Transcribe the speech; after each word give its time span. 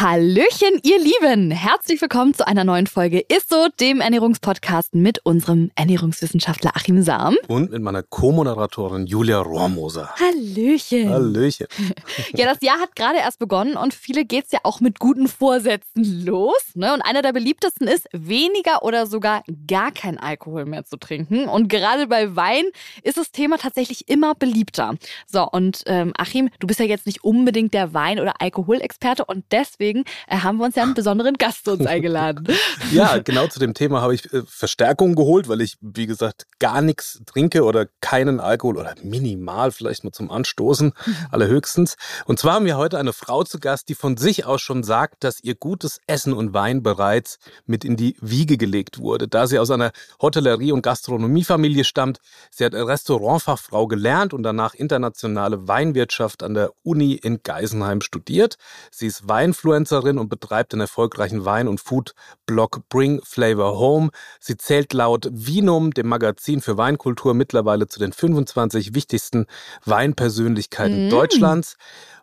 Hallöchen, 0.00 0.78
ihr 0.84 1.00
Lieben! 1.00 1.50
Herzlich 1.50 2.00
willkommen 2.00 2.32
zu 2.32 2.46
einer 2.46 2.62
neuen 2.62 2.86
Folge 2.86 3.24
Isso, 3.28 3.66
dem 3.80 4.00
Ernährungspodcast 4.00 4.94
mit 4.94 5.18
unserem 5.26 5.72
Ernährungswissenschaftler 5.74 6.76
Achim 6.76 7.02
Sam. 7.02 7.36
Und 7.48 7.72
mit 7.72 7.82
meiner 7.82 8.04
Co-Moderatorin 8.04 9.06
Julia 9.06 9.40
Rohrmoser. 9.40 10.14
Hallöchen! 10.14 11.10
Hallöchen! 11.10 11.66
ja, 12.36 12.46
das 12.46 12.58
Jahr 12.62 12.78
hat 12.78 12.94
gerade 12.94 13.18
erst 13.18 13.40
begonnen 13.40 13.76
und 13.76 13.92
viele 13.92 14.24
geht's 14.24 14.52
ja 14.52 14.60
auch 14.62 14.78
mit 14.78 15.00
guten 15.00 15.26
Vorsätzen 15.26 16.24
los. 16.24 16.74
Ne? 16.74 16.94
Und 16.94 17.02
einer 17.02 17.22
der 17.22 17.32
beliebtesten 17.32 17.88
ist, 17.88 18.06
weniger 18.12 18.84
oder 18.84 19.08
sogar 19.08 19.42
gar 19.66 19.90
kein 19.90 20.16
Alkohol 20.16 20.64
mehr 20.64 20.84
zu 20.84 20.96
trinken. 20.96 21.48
Und 21.48 21.66
gerade 21.66 22.06
bei 22.06 22.36
Wein 22.36 22.66
ist 23.02 23.18
das 23.18 23.32
Thema 23.32 23.58
tatsächlich 23.58 24.08
immer 24.08 24.36
beliebter. 24.36 24.94
So, 25.26 25.44
und 25.50 25.82
ähm, 25.86 26.12
Achim, 26.16 26.50
du 26.60 26.68
bist 26.68 26.78
ja 26.78 26.86
jetzt 26.86 27.06
nicht 27.06 27.24
unbedingt 27.24 27.74
der 27.74 27.94
Wein- 27.94 28.20
oder 28.20 28.40
Alkoholexperte 28.40 29.24
und 29.24 29.44
deswegen 29.50 29.87
deswegen 29.88 30.04
äh, 30.26 30.38
haben 30.38 30.58
wir 30.58 30.66
uns 30.66 30.76
ja 30.76 30.82
einen 30.82 30.94
besonderen 30.94 31.34
Gast 31.34 31.64
zu 31.64 31.72
uns 31.72 31.86
eingeladen. 31.86 32.46
ja, 32.92 33.18
genau 33.18 33.46
zu 33.46 33.58
dem 33.58 33.74
Thema 33.74 34.02
habe 34.02 34.14
ich 34.14 34.32
äh, 34.32 34.42
Verstärkung 34.46 35.14
geholt, 35.14 35.48
weil 35.48 35.60
ich, 35.60 35.76
wie 35.80 36.06
gesagt, 36.06 36.46
gar 36.58 36.82
nichts 36.82 37.20
trinke 37.26 37.64
oder 37.64 37.86
keinen 38.00 38.40
Alkohol 38.40 38.78
oder 38.78 38.94
minimal 39.02 39.72
vielleicht 39.72 40.04
mal 40.04 40.12
zum 40.12 40.30
Anstoßen, 40.30 40.92
allerhöchstens. 41.30 41.96
Und 42.26 42.38
zwar 42.38 42.54
haben 42.54 42.66
wir 42.66 42.76
heute 42.76 42.98
eine 42.98 43.12
Frau 43.12 43.44
zu 43.44 43.58
Gast, 43.58 43.88
die 43.88 43.94
von 43.94 44.16
sich 44.16 44.44
aus 44.44 44.60
schon 44.60 44.82
sagt, 44.82 45.24
dass 45.24 45.42
ihr 45.42 45.54
gutes 45.54 46.00
Essen 46.06 46.32
und 46.32 46.52
Wein 46.52 46.82
bereits 46.82 47.38
mit 47.66 47.84
in 47.84 47.96
die 47.96 48.16
Wiege 48.20 48.56
gelegt 48.56 48.98
wurde. 48.98 49.28
Da 49.28 49.46
sie 49.46 49.58
aus 49.58 49.70
einer 49.70 49.92
Hotellerie- 50.20 50.72
und 50.72 50.82
Gastronomiefamilie 50.82 51.84
stammt, 51.84 52.18
sie 52.50 52.64
hat 52.64 52.74
Restaurantfachfrau 52.74 53.86
gelernt 53.86 54.34
und 54.34 54.42
danach 54.42 54.74
internationale 54.74 55.68
Weinwirtschaft 55.68 56.42
an 56.42 56.54
der 56.54 56.72
Uni 56.82 57.14
in 57.14 57.42
Geisenheim 57.42 58.00
studiert. 58.00 58.56
Sie 58.90 59.06
ist 59.06 59.28
Weinfluencerin 59.28 59.77
Influencerin 59.78 60.18
und 60.18 60.28
betreibt 60.28 60.72
den 60.72 60.80
erfolgreichen 60.80 61.44
Wein- 61.44 61.68
und 61.68 61.80
Food-Blog 61.80 62.88
Bring 62.88 63.20
Flavor 63.24 63.78
Home. 63.78 64.10
Sie 64.40 64.56
zählt 64.56 64.92
laut 64.92 65.28
Vinum, 65.30 65.92
dem 65.92 66.08
Magazin 66.08 66.60
für 66.60 66.76
Weinkultur, 66.76 67.34
mittlerweile 67.34 67.86
zu 67.86 67.98
den 68.00 68.12
25 68.12 68.94
wichtigsten 68.94 69.46
Weinpersönlichkeiten 69.84 71.06
mm. 71.06 71.10
Deutschlands. 71.10 71.76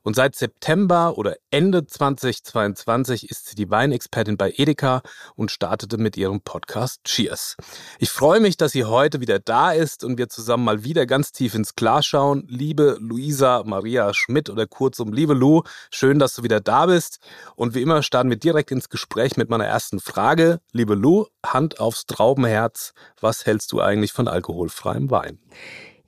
Und 0.05 0.15
seit 0.15 0.35
September 0.35 1.17
oder 1.17 1.35
Ende 1.49 1.87
2022 1.87 3.27
ist 3.27 3.47
sie 3.47 3.55
die 3.55 3.71
Weinexpertin 3.71 4.37
bei 4.37 4.53
Edeka 4.55 5.01
und 5.35 5.49
startete 5.49 5.97
mit 5.97 6.15
ihrem 6.15 6.41
Podcast 6.41 7.03
Cheers. 7.05 7.57
Ich 7.97 8.11
freue 8.11 8.39
mich, 8.39 8.55
dass 8.55 8.73
sie 8.73 8.85
heute 8.85 9.19
wieder 9.19 9.39
da 9.39 9.71
ist 9.71 10.03
und 10.03 10.19
wir 10.19 10.29
zusammen 10.29 10.63
mal 10.63 10.83
wieder 10.83 11.07
ganz 11.07 11.31
tief 11.31 11.55
ins 11.55 11.73
Glas 11.73 12.05
schauen. 12.05 12.45
Liebe 12.47 12.97
Luisa 12.99 13.63
Maria 13.65 14.13
Schmidt 14.13 14.51
oder 14.51 14.67
kurzum 14.67 15.11
Liebe 15.11 15.33
Lu, 15.33 15.63
schön, 15.89 16.19
dass 16.19 16.35
du 16.35 16.43
wieder 16.43 16.61
da 16.61 16.85
bist. 16.85 17.17
Und 17.55 17.73
wie 17.73 17.81
immer 17.81 18.03
starten 18.03 18.29
wir 18.29 18.37
direkt 18.37 18.69
ins 18.69 18.89
Gespräch 18.89 19.37
mit 19.37 19.49
meiner 19.49 19.65
ersten 19.65 19.99
Frage. 19.99 20.59
Liebe 20.71 20.93
Lu, 20.93 21.25
Hand 21.43 21.79
aufs 21.79 22.05
Traubenherz. 22.05 22.93
Was 23.21 23.47
hältst 23.47 23.71
du 23.71 23.81
eigentlich 23.81 24.13
von 24.13 24.27
alkoholfreiem 24.27 25.09
Wein? 25.09 25.39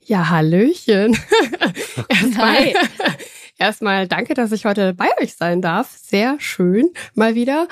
Ja, 0.08 0.30
Hallöchen. 0.30 1.18
Erstmal, 2.08 2.72
Erstmal 3.58 4.06
danke, 4.06 4.34
dass 4.34 4.52
ich 4.52 4.64
heute 4.64 4.94
bei 4.94 5.08
euch 5.20 5.34
sein 5.34 5.60
darf. 5.60 5.96
Sehr 6.00 6.36
schön, 6.38 6.90
mal 7.14 7.34
wieder. 7.34 7.66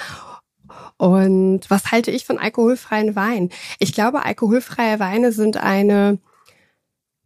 Und 0.96 1.62
was 1.68 1.92
halte 1.92 2.10
ich 2.10 2.26
von 2.26 2.38
alkoholfreien 2.38 3.14
Wein? 3.14 3.50
Ich 3.78 3.92
glaube, 3.92 4.24
alkoholfreie 4.24 4.98
Weine 4.98 5.30
sind 5.32 5.56
eine 5.56 6.18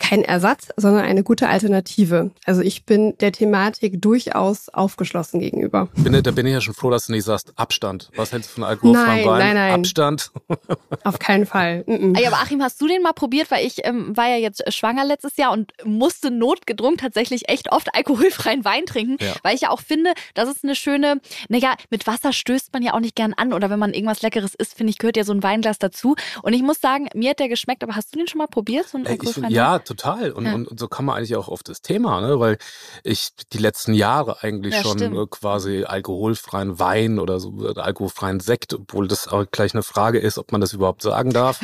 kein 0.00 0.22
Ersatz, 0.22 0.68
sondern 0.76 1.04
eine 1.04 1.22
gute 1.22 1.48
Alternative. 1.48 2.30
Also 2.44 2.62
ich 2.62 2.84
bin 2.84 3.16
der 3.18 3.30
Thematik 3.30 4.00
durchaus 4.02 4.68
aufgeschlossen 4.68 5.38
gegenüber. 5.38 5.88
Bin, 5.94 6.20
da 6.20 6.30
bin 6.32 6.46
ich 6.46 6.52
ja 6.52 6.60
schon 6.60 6.74
froh, 6.74 6.90
dass 6.90 7.06
du 7.06 7.12
nicht 7.12 7.24
sagst 7.24 7.52
Abstand. 7.56 8.10
Was 8.16 8.32
hältst 8.32 8.50
du 8.50 8.54
von 8.54 8.64
alkoholfreiem 8.64 9.26
Wein? 9.26 9.38
Nein, 9.38 9.54
nein. 9.54 9.72
Abstand? 9.74 10.32
Auf 11.04 11.18
keinen 11.18 11.46
Fall. 11.46 11.84
Mm 11.86 11.92
-mm. 11.92 12.26
Aber 12.26 12.36
Achim, 12.38 12.62
hast 12.62 12.80
du 12.80 12.88
den 12.88 13.02
mal 13.02 13.12
probiert? 13.12 13.50
Weil 13.50 13.66
ich 13.66 13.86
ähm, 13.86 14.16
war 14.16 14.28
ja 14.28 14.36
jetzt 14.36 14.62
schwanger 14.72 15.04
letztes 15.04 15.36
Jahr 15.36 15.52
und 15.52 15.72
musste 15.84 16.30
notgedrungen 16.30 16.96
tatsächlich 16.96 17.48
echt 17.48 17.70
oft 17.70 17.94
alkoholfreien 17.94 18.64
Wein 18.64 18.86
trinken, 18.86 19.16
ja. 19.20 19.34
weil 19.42 19.54
ich 19.54 19.62
ja 19.62 19.70
auch 19.70 19.80
finde, 19.80 20.12
das 20.34 20.48
ist 20.48 20.64
eine 20.64 20.74
schöne, 20.74 21.20
naja, 21.48 21.74
mit 21.90 22.06
Wasser 22.06 22.32
stößt 22.32 22.72
man 22.72 22.82
ja 22.82 22.94
auch 22.94 23.00
nicht 23.00 23.14
gern 23.14 23.34
an 23.34 23.52
oder 23.52 23.68
wenn 23.70 23.78
man 23.78 23.92
irgendwas 23.92 24.22
Leckeres 24.22 24.54
isst, 24.54 24.74
finde 24.74 24.90
ich, 24.90 24.98
gehört 24.98 25.16
ja 25.16 25.24
so 25.24 25.32
ein 25.32 25.42
Weinglas 25.42 25.78
dazu. 25.78 26.16
Und 26.42 26.54
ich 26.54 26.62
muss 26.62 26.80
sagen, 26.80 27.08
mir 27.14 27.30
hat 27.30 27.38
der 27.38 27.48
geschmeckt, 27.48 27.82
aber 27.82 27.96
hast 27.96 28.14
du 28.14 28.18
den 28.18 28.26
schon 28.26 28.38
mal 28.38 28.46
probiert? 28.46 28.88
So 28.88 28.96
einen 28.96 29.06
alkoholfreien 29.06 29.50
ich, 29.50 29.56
ja, 29.56 29.78
total. 29.90 30.30
Und, 30.32 30.46
ja. 30.46 30.54
und, 30.54 30.78
so 30.78 30.88
kann 30.88 31.04
man 31.04 31.16
eigentlich 31.16 31.36
auch 31.36 31.48
auf 31.48 31.62
das 31.62 31.82
Thema, 31.82 32.20
ne? 32.20 32.38
weil 32.38 32.58
ich 33.02 33.30
die 33.52 33.58
letzten 33.58 33.94
Jahre 33.94 34.42
eigentlich 34.42 34.74
ja, 34.74 34.82
schon 34.82 34.98
stimmt. 34.98 35.16
Äh, 35.16 35.26
quasi 35.28 35.84
alkoholfreien 35.84 36.78
Wein 36.78 37.18
oder 37.18 37.40
so 37.40 37.50
oder 37.50 37.84
alkoholfreien 37.84 38.40
Sekt, 38.40 38.74
obwohl 38.74 39.08
das 39.08 39.28
auch 39.28 39.44
gleich 39.50 39.74
eine 39.74 39.82
Frage 39.82 40.18
ist, 40.18 40.38
ob 40.38 40.52
man 40.52 40.60
das 40.60 40.72
überhaupt 40.72 41.02
sagen 41.02 41.32
darf, 41.32 41.60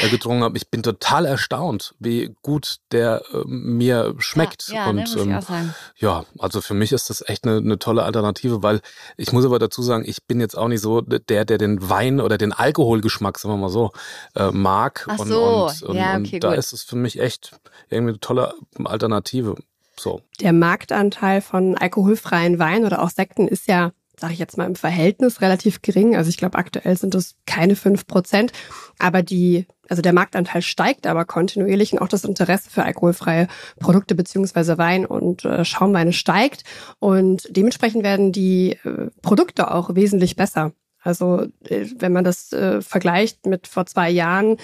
äh, 0.00 0.08
getrunken 0.10 0.44
habe. 0.44 0.56
Ich 0.56 0.70
bin 0.70 0.82
total 0.82 1.26
erstaunt, 1.26 1.94
wie 1.98 2.34
gut 2.42 2.78
der 2.92 3.22
äh, 3.32 3.42
mir 3.46 4.14
schmeckt. 4.18 4.68
Ja, 4.68 4.74
ja, 4.74 4.86
und 4.88 4.96
ne, 4.96 5.40
ähm, 5.50 5.74
ja, 5.96 6.24
also 6.38 6.60
für 6.60 6.74
mich 6.74 6.92
ist 6.92 7.10
das 7.10 7.22
echt 7.26 7.44
eine, 7.44 7.58
eine 7.58 7.78
tolle 7.78 8.04
Alternative, 8.04 8.62
weil 8.62 8.80
ich 9.16 9.32
muss 9.32 9.44
aber 9.44 9.58
dazu 9.58 9.82
sagen, 9.82 10.04
ich 10.06 10.24
bin 10.24 10.40
jetzt 10.40 10.56
auch 10.56 10.68
nicht 10.68 10.80
so 10.80 11.02
der, 11.02 11.44
der 11.44 11.58
den 11.58 11.88
Wein 11.88 12.20
oder 12.20 12.38
den 12.38 12.52
Alkoholgeschmack, 12.52 13.38
sagen 13.38 13.54
wir 13.54 13.58
mal 13.58 13.68
so, 13.68 13.92
äh, 14.34 14.50
mag. 14.50 15.06
Ach 15.08 15.18
und, 15.18 15.28
so, 15.28 15.66
und, 15.66 15.82
und, 15.82 15.96
ja, 15.96 16.16
okay, 16.16 16.36
und 16.36 16.44
da 16.44 16.50
gut. 16.50 16.58
ist 16.58 16.72
es 16.72 16.82
für 16.82 16.96
mich 16.96 17.20
echt 17.20 17.57
irgendwie 17.88 18.12
eine 18.12 18.20
tolle 18.20 18.54
Alternative. 18.84 19.56
So. 19.98 20.22
Der 20.40 20.52
Marktanteil 20.52 21.40
von 21.40 21.76
alkoholfreien 21.76 22.58
Wein 22.58 22.84
oder 22.84 23.02
auch 23.02 23.10
Sekten 23.10 23.48
ist 23.48 23.68
ja, 23.68 23.92
sage 24.16 24.32
ich 24.32 24.38
jetzt 24.38 24.56
mal, 24.56 24.66
im 24.66 24.76
Verhältnis 24.76 25.40
relativ 25.40 25.82
gering. 25.82 26.16
Also 26.16 26.30
ich 26.30 26.36
glaube, 26.36 26.58
aktuell 26.58 26.96
sind 26.96 27.14
es 27.14 27.36
keine 27.46 27.76
fünf 27.76 28.06
Prozent. 28.06 28.52
Aber 28.98 29.22
die, 29.22 29.66
also 29.88 30.02
der 30.02 30.12
Marktanteil 30.12 30.62
steigt 30.62 31.06
aber 31.06 31.24
kontinuierlich 31.24 31.92
und 31.92 32.00
auch 32.00 32.08
das 32.08 32.24
Interesse 32.24 32.70
für 32.70 32.84
alkoholfreie 32.84 33.48
Produkte 33.80 34.14
beziehungsweise 34.14 34.78
Wein 34.78 35.04
und 35.04 35.44
äh, 35.44 35.64
Schaumweine 35.64 36.12
steigt. 36.12 36.62
Und 37.00 37.48
dementsprechend 37.50 38.04
werden 38.04 38.32
die 38.32 38.78
äh, 38.84 39.10
Produkte 39.22 39.72
auch 39.72 39.94
wesentlich 39.94 40.36
besser. 40.36 40.72
Also 41.02 41.46
äh, 41.64 41.86
wenn 41.98 42.12
man 42.12 42.24
das 42.24 42.52
äh, 42.52 42.82
vergleicht 42.82 43.46
mit 43.46 43.66
vor 43.66 43.86
zwei 43.86 44.10
Jahren, 44.10 44.56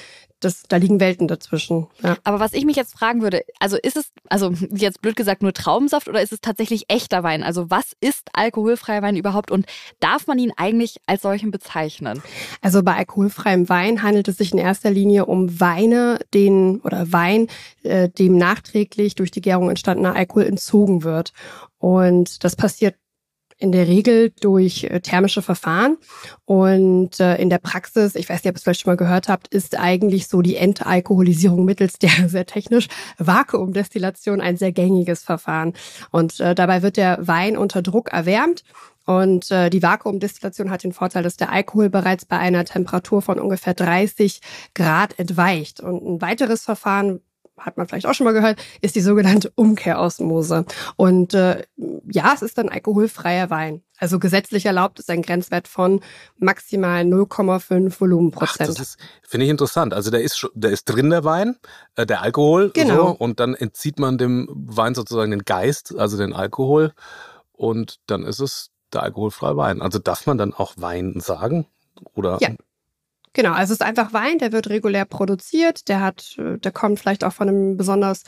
das, 0.45 0.65
da 0.69 0.77
liegen 0.77 1.01
Welten 1.01 1.27
dazwischen. 1.27 1.87
Ja. 2.03 2.17
Aber 2.23 2.39
was 2.39 2.53
ich 2.53 2.65
mich 2.65 2.77
jetzt 2.77 2.93
fragen 2.93 3.23
würde, 3.23 3.43
also 3.61 3.77
ist 3.83 3.97
es, 3.97 4.13
also 4.29 4.53
jetzt 4.71 5.01
blöd 5.01 5.17
gesagt, 5.17 5.43
nur 5.43 5.53
Traubensaft 5.53 6.09
oder 6.09 6.21
ist 6.21 6.33
es 6.33 6.41
tatsächlich 6.41 6.85
echter 6.89 7.23
Wein? 7.23 7.43
Also 7.43 7.71
was 7.71 7.93
ist 8.01 8.29
alkoholfreier 8.33 9.03
Wein 9.03 9.17
überhaupt 9.17 9.51
und 9.51 9.67
darf 10.01 10.27
man 10.27 10.39
ihn 10.39 10.53
eigentlich 10.57 10.97
als 11.07 11.23
solchen 11.23 11.51
bezeichnen? 11.51 12.23
Also 12.61 12.83
bei 12.83 12.95
alkoholfreiem 12.95 13.69
Wein 13.69 14.03
handelt 14.03 14.29
es 14.29 14.37
sich 14.37 14.53
in 14.53 14.59
erster 14.59 14.91
Linie 14.91 15.27
um 15.27 15.61
Weine, 15.61 16.19
den 16.35 16.81
oder 16.81 17.11
Wein, 17.13 17.49
äh, 17.83 18.09
dem 18.11 18.37
nachträglich 18.37 19.15
durch 19.15 19.31
die 19.31 19.41
Gärung 19.41 19.71
entstandener 19.71 20.15
Alkohol 20.15 20.45
entzogen 20.45 21.05
wird. 21.05 21.33
Und 21.79 22.45
das 22.45 22.57
passiert 22.57 22.97
in 23.59 23.73
der 23.73 23.87
Regel 23.87 24.33
durch 24.41 24.85
äh, 24.85 25.01
thermische 25.01 25.43
Verfahren. 25.43 25.97
Und 26.45 27.21
äh, 27.21 27.37
in 27.37 27.51
der 27.51 27.59
Praxis, 27.59 28.15
ich 28.15 28.29
weiß 28.29 28.43
nicht, 28.43 28.51
ob 28.51 28.55
ihr 28.55 28.57
es 28.57 28.63
vielleicht 28.63 28.81
schon 28.81 28.93
mal 28.93 28.97
gehört 28.97 29.29
habt, 29.29 29.49
ist 29.49 29.79
eigentlich 29.79 30.29
so 30.29 30.43
die 30.43 30.57
Entalkoholisierung 30.57 31.65
mittels 31.65 31.99
der 31.99 32.11
sehr 32.29 32.47
technisch 32.47 32.89
Vakuumdestillation 33.19 34.41
ein 34.41 34.57
sehr 34.57 34.73
gängiges 34.73 35.23
Verfahren. 35.23 35.73
Und 36.11 36.41
äh, 36.41 36.55
dabei 36.55 36.83
wird 36.83 36.97
der 36.97 37.19
Wein 37.21 37.57
unter 37.57 37.83
Druck 37.83 38.13
erwärmt 38.13 38.65
und 39.07 39.51
die 39.51 39.83
Vakuumdestillation 39.83 40.71
hat 40.71 40.83
den 40.83 40.95
Vorteil, 40.95 41.23
dass 41.23 41.37
der 41.37 41.53
Alkohol 41.53 41.91
bereits 41.91 42.25
bei 42.25 42.39
einer 42.39 42.65
Temperatur 42.65 43.21
von 43.21 43.39
ungefähr 43.39 43.75
30 43.75 44.41
Grad 44.73 45.19
entweicht. 45.19 45.81
Und 45.81 46.03
ein 46.07 46.23
weiteres 46.23 46.63
Verfahren, 46.63 47.21
hat 47.59 47.77
man 47.77 47.87
vielleicht 47.87 48.07
auch 48.07 48.15
schon 48.15 48.25
mal 48.25 48.33
gehört, 48.33 48.61
ist 48.81 48.97
die 48.97 49.01
sogenannte 49.01 49.53
Umkehrosmose. 49.55 50.65
Und 50.97 51.35
äh, 51.35 51.65
ja, 52.11 52.33
es 52.35 52.43
ist 52.43 52.59
dann 52.59 52.69
alkoholfreier 52.69 53.51
Wein. 53.51 53.83
Also 53.99 54.19
gesetzlich 54.19 54.67
erlaubt 54.67 54.99
ist 54.99 55.09
ein 55.09 55.23
Grenzwert 55.23 55.69
von 55.69 56.01
maximal 56.37 57.03
0,5 57.03 58.01
Volumenprozent. 58.01 58.71
Ach, 58.71 58.75
das 58.75 58.97
finde 59.23 59.45
ich 59.45 59.51
interessant. 59.51 59.95
Also 59.95 60.11
der 60.11 60.23
ist, 60.23 60.49
der 60.55 60.73
ist 60.73 60.85
drin, 60.87 61.11
der 61.11 61.25
Wein, 61.25 61.57
äh, 61.95 62.05
der 62.05 62.23
Alkohol. 62.23 62.71
Genau. 62.75 63.09
So, 63.09 63.11
und 63.13 63.41
dann 63.41 63.55
entzieht 63.55 63.99
man 63.99 64.19
dem 64.19 64.49
Wein 64.51 64.95
sozusagen 64.95 65.31
den 65.31 65.45
Geist, 65.45 65.97
also 65.97 66.17
den 66.17 66.33
Alkohol. 66.33 66.93
Und 67.53 68.01
dann 68.07 68.25
ist 68.25 68.41
es 68.41 68.71
der 68.93 69.05
alkoholfreie 69.05 69.57
Wein. 69.57 69.81
Also 69.81 69.99
darf 69.99 70.27
man 70.27 70.39
dann 70.39 70.53
auch 70.53 70.75
Wein 70.77 71.21
sagen? 71.21 71.67
Oder? 72.15 72.39
Ja. 72.41 72.51
Genau, 73.35 73.51
also 73.51 73.73
es 73.73 73.81
ist 73.81 73.83
einfach 73.83 74.13
Wein, 74.13 74.39
der 74.39 74.53
wird 74.53 74.69
regulär 74.69 75.05
produziert, 75.05 75.89
der 75.89 76.01
hat, 76.01 76.37
äh, 76.39 76.57
der 76.57 76.71
kommt 76.73 77.01
vielleicht 77.01 77.25
auch 77.25 77.33
von 77.33 77.49
einem 77.49 77.77
besonders 77.77 78.23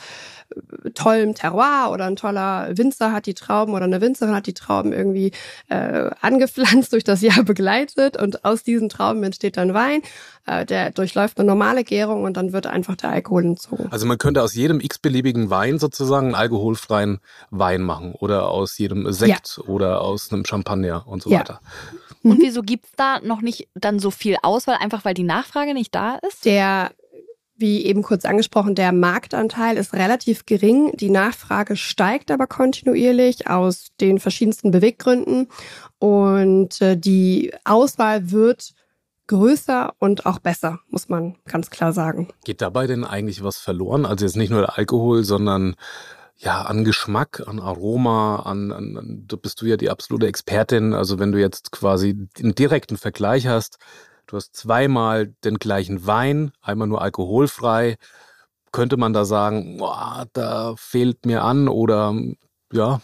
äh, 0.49 0.91
tollen 0.91 1.33
Terroir 1.33 1.89
oder 1.91 2.05
ein 2.05 2.17
toller 2.17 2.77
Winzer 2.77 3.13
hat 3.13 3.25
die 3.25 3.33
Trauben 3.33 3.73
oder 3.73 3.85
eine 3.85 4.01
Winzerin 4.01 4.35
hat 4.35 4.47
die 4.47 4.53
Trauben 4.53 4.91
irgendwie 4.91 5.31
äh, 5.69 6.09
angepflanzt, 6.21 6.91
durch 6.93 7.05
das 7.05 7.21
Jahr 7.21 7.43
begleitet 7.43 8.17
und 8.17 8.43
aus 8.43 8.63
diesen 8.63 8.89
Trauben 8.89 9.23
entsteht 9.23 9.55
dann 9.55 9.73
Wein. 9.73 10.01
Äh, 10.45 10.65
der 10.65 10.91
durchläuft 10.91 11.39
eine 11.39 11.47
normale 11.47 11.83
Gärung 11.83 12.23
und 12.23 12.35
dann 12.35 12.53
wird 12.53 12.67
einfach 12.67 12.95
der 12.95 13.11
Alkohol 13.11 13.45
entzogen. 13.45 13.87
Also 13.91 14.05
man 14.05 14.17
könnte 14.17 14.41
aus 14.41 14.55
jedem 14.55 14.79
x-beliebigen 14.79 15.49
Wein 15.49 15.79
sozusagen 15.79 16.27
einen 16.27 16.35
alkoholfreien 16.35 17.19
Wein 17.49 17.81
machen 17.81 18.13
oder 18.13 18.49
aus 18.49 18.77
jedem 18.77 19.11
Sekt 19.11 19.57
ja. 19.57 19.63
oder 19.69 20.01
aus 20.01 20.31
einem 20.31 20.45
Champagner 20.45 21.05
und 21.07 21.21
so 21.21 21.29
ja. 21.29 21.39
weiter. 21.39 21.59
Und 22.23 22.39
mhm. 22.39 22.43
wieso 22.43 22.61
gibt's 22.61 22.91
da 22.95 23.19
noch 23.19 23.41
nicht 23.41 23.67
dann 23.75 23.99
so 23.99 24.11
viel 24.11 24.37
Auswahl? 24.41 24.77
Einfach 24.79 25.05
weil 25.05 25.13
die 25.13 25.23
Nachfrage 25.23 25.73
nicht 25.73 25.93
da 25.93 26.15
ist? 26.27 26.45
Der 26.45 26.91
wie 27.59 27.85
eben 27.85 28.03
kurz 28.03 28.23
angesprochen, 28.23 28.75
der 28.75 28.91
Marktanteil 28.91 29.77
ist 29.77 29.93
relativ 29.93 30.45
gering. 30.45 30.91
Die 30.95 31.09
Nachfrage 31.09 31.75
steigt 31.75 32.29
aber 32.29 32.47
kontinuierlich 32.47 33.49
aus 33.49 33.87
den 33.99 34.19
verschiedensten 34.19 34.71
Beweggründen. 34.71 35.47
Und 35.99 36.79
äh, 36.81 36.95
die 36.95 37.51
Auswahl 37.65 38.31
wird 38.31 38.73
größer 39.25 39.93
und 39.99 40.25
auch 40.25 40.39
besser, 40.39 40.79
muss 40.89 41.09
man 41.09 41.35
ganz 41.45 41.69
klar 41.69 41.93
sagen. 41.93 42.29
Geht 42.45 42.61
dabei 42.61 42.87
denn 42.87 43.03
eigentlich 43.03 43.43
was 43.43 43.57
verloren? 43.57 44.05
Also 44.05 44.25
jetzt 44.25 44.37
nicht 44.37 44.51
nur 44.51 44.61
der 44.61 44.77
Alkohol, 44.77 45.23
sondern 45.23 45.75
ja, 46.39 46.61
an 46.61 46.83
Geschmack, 46.83 47.43
an 47.47 47.59
Aroma, 47.59 48.37
an, 48.37 48.71
an, 48.71 48.97
an, 48.97 49.23
da 49.27 49.35
bist 49.35 49.61
du 49.61 49.65
ja 49.65 49.75
die 49.75 49.89
absolute 49.89 50.27
Expertin. 50.27 50.93
Also 50.93 51.17
wenn 51.19 51.31
du 51.31 51.39
jetzt 51.39 51.71
quasi 51.71 52.27
einen 52.37 52.53
direkten 52.53 52.97
Vergleich 52.97 53.47
hast, 53.47 53.77
du 54.27 54.37
hast 54.37 54.55
zweimal 54.55 55.33
den 55.43 55.57
gleichen 55.57 56.05
Wein, 56.05 56.51
einmal 56.61 56.87
nur 56.87 57.01
alkoholfrei, 57.01 57.97
könnte 58.71 58.97
man 58.97 59.13
da 59.13 59.25
sagen, 59.25 59.77
boah, 59.77 60.27
da 60.33 60.75
fehlt 60.77 61.25
mir 61.25 61.43
an 61.43 61.67
oder 61.67 62.15
ja? 62.71 63.01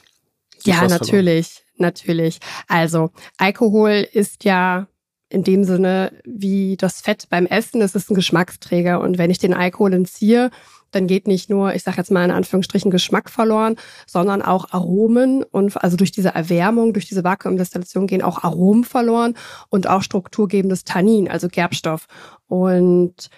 Ja, 0.66 0.88
natürlich, 0.88 1.66
natürlich. 1.78 2.40
Also 2.68 3.12
Alkohol 3.38 4.08
ist 4.12 4.44
ja 4.44 4.88
in 5.30 5.44
dem 5.44 5.64
Sinne 5.64 6.12
wie 6.26 6.78
das 6.78 7.02
Fett 7.02 7.28
beim 7.30 7.48
Essen, 7.48 7.82
es 7.82 7.96
ist 7.96 8.12
ein 8.12 8.16
Geschmacksträger 8.16 9.02
und 9.02 9.18
wenn 9.18 9.32
ich 9.32 9.40
den 9.40 9.54
Alkohol 9.54 9.94
entziehe, 9.94 10.52
dann 10.96 11.08
geht 11.08 11.28
nicht 11.28 11.50
nur, 11.50 11.74
ich 11.74 11.84
sage 11.84 11.98
jetzt 11.98 12.12
mal 12.12 12.24
in 12.24 12.32
Anführungsstrichen, 12.32 12.92
Geschmack 12.92 13.30
verloren, 13.30 13.76
sondern 14.08 14.42
auch 14.42 14.72
Aromen 14.72 15.44
und 15.44 15.76
also 15.84 15.98
durch 15.98 16.12
diese 16.12 16.30
Erwärmung, 16.30 16.94
durch 16.94 17.08
diese 17.08 17.24
Vakuumdestillation 17.24 18.08
gehen 18.08 18.22
auch 18.22 18.44
Aromen 18.44 18.84
verloren 18.84 19.36
und 19.70 19.88
auch 19.88 20.04
strukturgebendes 20.04 20.84
Tannin, 20.84 21.30
also 21.30 21.48
Gerbstoff. 21.48 22.08
Und 22.48 23.30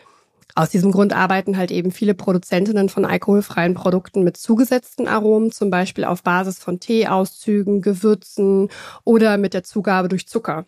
aus 0.56 0.70
diesem 0.70 0.94
Grund 0.94 1.12
arbeiten 1.12 1.58
halt 1.58 1.70
eben 1.70 1.92
viele 1.92 2.14
Produzentinnen 2.14 2.88
von 2.88 3.04
alkoholfreien 3.04 3.74
Produkten 3.74 4.24
mit 4.24 4.38
zugesetzten 4.38 5.08
Aromen, 5.08 5.52
zum 5.52 5.70
Beispiel 5.70 6.06
auf 6.06 6.24
Basis 6.24 6.60
von 6.60 6.80
Teeauszügen, 6.80 7.82
Gewürzen 7.82 8.70
oder 9.04 9.38
mit 9.38 9.54
der 9.54 9.64
Zugabe 9.64 10.08
durch 10.08 10.28
Zucker. 10.28 10.66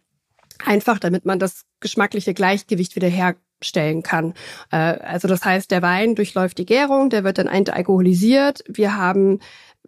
Einfach, 0.65 0.99
damit 0.99 1.25
man 1.25 1.39
das 1.39 1.61
geschmackliche 1.79 2.33
Gleichgewicht 2.33 2.97
wieder 2.97 3.07
her 3.07 3.35
stellen 3.61 4.03
kann. 4.03 4.33
Äh, 4.71 4.77
also 4.77 5.27
das 5.27 5.43
heißt, 5.43 5.71
der 5.71 5.81
Wein 5.81 6.15
durchläuft 6.15 6.57
die 6.57 6.65
Gärung, 6.65 7.09
der 7.09 7.23
wird 7.23 7.37
dann 7.37 7.47
entalkoholisiert. 7.47 8.63
Wir 8.67 8.97
haben 8.97 9.39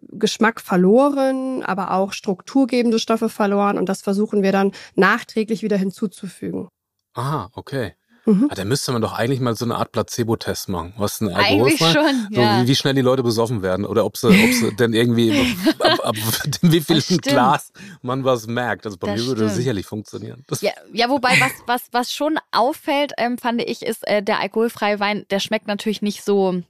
Geschmack 0.02 0.60
verloren, 0.60 1.62
aber 1.62 1.92
auch 1.92 2.12
strukturgebende 2.12 2.98
Stoffe 2.98 3.28
verloren 3.28 3.78
und 3.78 3.88
das 3.88 4.02
versuchen 4.02 4.42
wir 4.42 4.52
dann 4.52 4.72
nachträglich 4.94 5.62
wieder 5.62 5.76
hinzuzufügen. 5.76 6.68
Aha, 7.14 7.50
okay. 7.54 7.94
Mhm. 8.26 8.48
Ah, 8.50 8.54
da 8.54 8.64
müsste 8.64 8.92
man 8.92 9.02
doch 9.02 9.12
eigentlich 9.12 9.40
mal 9.40 9.54
so 9.56 9.64
eine 9.64 9.76
Art 9.76 9.92
Placebo-Test 9.92 10.68
machen. 10.68 10.92
Was 10.96 11.20
ein 11.20 11.32
Eigentlich 11.32 11.78
schon, 11.78 12.28
so, 12.30 12.40
ja. 12.40 12.62
wie, 12.62 12.68
wie, 12.68 12.76
schnell 12.76 12.94
die 12.94 13.00
Leute 13.00 13.22
besoffen 13.22 13.62
werden 13.62 13.84
oder 13.84 14.04
ob 14.04 14.16
sie, 14.16 14.28
ob 14.28 14.52
sie 14.52 14.72
denn 14.78 14.92
irgendwie 14.92 15.32
ab, 15.78 15.78
ab, 15.80 16.06
ab 16.08 16.16
wie 16.62 16.80
viel 16.80 17.00
Glas 17.18 17.72
man 18.02 18.24
was 18.24 18.46
merkt. 18.46 18.86
Also 18.86 18.98
bei 18.98 19.08
das 19.08 19.20
mir 19.20 19.26
würde 19.26 19.44
das 19.44 19.54
sicherlich 19.54 19.86
funktionieren. 19.86 20.44
Ja, 20.60 20.72
ja, 20.92 21.08
wobei 21.08 21.40
was, 21.40 21.52
was, 21.66 21.82
was 21.92 22.12
schon 22.12 22.38
auffällt, 22.52 23.12
ähm, 23.16 23.38
fand 23.38 23.62
ich, 23.62 23.82
ist 23.82 24.06
äh, 24.06 24.22
der 24.22 24.40
alkoholfreie 24.40 25.00
Wein, 25.00 25.24
der 25.30 25.40
schmeckt 25.40 25.66
natürlich 25.66 26.02
nicht 26.02 26.24
so 26.24 26.62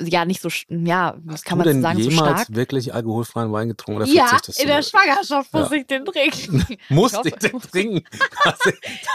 ja 0.00 0.24
nicht 0.24 0.40
so 0.40 0.48
ja 0.68 1.14
was 1.24 1.44
kann 1.44 1.58
man 1.58 1.66
denn 1.66 1.82
sagen 1.82 1.98
jemals 1.98 2.18
so 2.18 2.24
stark? 2.24 2.56
wirklich 2.56 2.92
alkoholfreien 2.92 3.52
Wein 3.52 3.68
getrunken 3.68 4.02
oder 4.02 4.10
ja 4.10 4.38
in 4.58 4.66
der 4.66 4.82
Schwangerschaft 4.82 5.52
muss 5.52 5.70
ja. 5.70 5.76
ich 5.76 5.86
den 5.86 6.04
trinken. 6.04 6.66
Musste 6.88 7.20
ich, 7.24 7.34
ich 7.34 7.50
den 7.50 7.60
trinken? 7.60 8.04
Dass, 8.44 8.58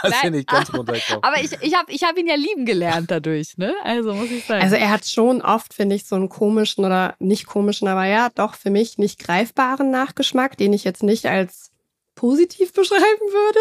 dass 0.01 0.23
Nein, 0.23 0.31
nicht 0.31 0.47
ganz 0.47 0.73
runterkommt 0.73 1.23
aber 1.23 1.41
ich, 1.41 1.51
ich 1.61 1.75
habe 1.75 1.91
ich 1.91 2.03
hab 2.03 2.17
ihn 2.17 2.27
ja 2.27 2.35
lieben 2.35 2.65
gelernt 2.65 3.11
dadurch 3.11 3.57
ne? 3.57 3.73
Also 3.83 4.13
muss 4.13 4.31
ich 4.31 4.45
sagen. 4.45 4.63
Also 4.63 4.75
er 4.75 4.89
hat 4.89 5.05
schon 5.05 5.41
oft 5.41 5.73
finde 5.73 5.95
ich 5.95 6.05
so 6.05 6.15
einen 6.15 6.29
komischen 6.29 6.85
oder 6.85 7.15
nicht 7.19 7.45
komischen 7.45 7.87
aber 7.87 8.05
ja 8.05 8.29
doch 8.33 8.55
für 8.55 8.69
mich 8.69 8.97
nicht 8.97 9.19
greifbaren 9.19 9.91
Nachgeschmack 9.91 10.57
den 10.57 10.73
ich 10.73 10.83
jetzt 10.83 11.03
nicht 11.03 11.25
als 11.25 11.71
positiv 12.19 12.73
beschreiben 12.79 13.01
würde. 13.31 13.59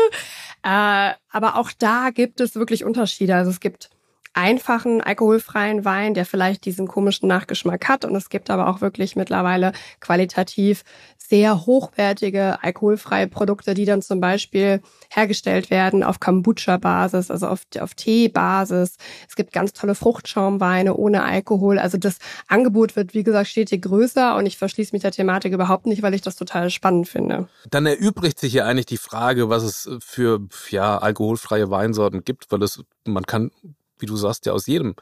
Äh, 0.63 1.15
aber 1.31 1.57
auch 1.57 1.71
da 1.79 2.11
gibt 2.11 2.41
es 2.41 2.57
wirklich 2.57 2.85
Unterschiede. 2.85 3.35
Also 3.35 3.51
es 3.51 3.61
gibt 3.61 3.91
einfachen 4.35 5.01
alkoholfreien 5.01 5.85
Wein, 5.85 6.15
der 6.15 6.25
vielleicht 6.25 6.65
diesen 6.65 6.87
komischen 6.87 7.29
Nachgeschmack 7.29 7.89
hat. 7.89 8.05
Und 8.05 8.15
es 8.15 8.29
gibt 8.29 8.51
aber 8.51 8.69
auch 8.69 8.81
wirklich 8.81 9.17
mittlerweile 9.17 9.73
qualitativ 10.01 10.85
sehr 11.29 11.67
hochwertige 11.67 12.63
alkoholfreie 12.63 13.29
Produkte, 13.29 13.75
die 13.75 13.85
dann 13.85 14.01
zum 14.01 14.21
Beispiel 14.21 14.81
hergestellt 15.11 15.71
werden 15.71 16.03
auf 16.03 16.21
Kombucha-Basis, 16.21 17.31
also 17.31 17.49
auf, 17.49 17.61
auf 17.81 17.95
Tee-Basis. 17.95 18.97
Es 19.29 19.37
gibt 19.37 19.53
ganz 19.53 19.75
tolle 19.75 19.95
Fruchtschaumweine 19.95 20.95
ohne 20.95 21.23
Alkohol. 21.23 21.79
Also 21.79 21.99
das 21.99 22.19
Angebot 22.47 22.97
wird, 22.97 23.13
wie 23.13 23.25
gesagt, 23.25 23.49
stetig 23.49 23.83
größer 23.83 24.37
und 24.37 24.47
ich 24.47 24.57
verschließe 24.57 24.95
mich 24.95 25.03
der 25.03 25.13
Thematik 25.13 25.53
überhaupt 25.53 25.87
nicht, 25.87 26.03
weil 26.03 26.15
ich 26.15 26.23
das 26.23 26.37
total 26.37 26.71
spannend 26.71 27.09
finde. 27.09 27.49
Dann 27.69 27.85
erübrigt 27.85 28.39
sich 28.39 28.55
ja 28.55 28.65
eigentlich 28.65 28.87
die 28.87 28.97
Frage, 28.97 29.51
was 29.51 29.63
es 29.65 29.91
für 30.01 30.41
ja, 30.71 30.97
alkoholfreie 30.97 31.71
Weinsorten 31.71 32.25
gibt, 32.25 32.51
weil 32.51 32.63
es, 32.63 32.83
man 33.05 33.25
kann 33.25 33.51
wie 34.01 34.07
du 34.07 34.17
sagst, 34.17 34.47
ja 34.47 34.53
aus 34.53 34.67
jedem 34.67 34.95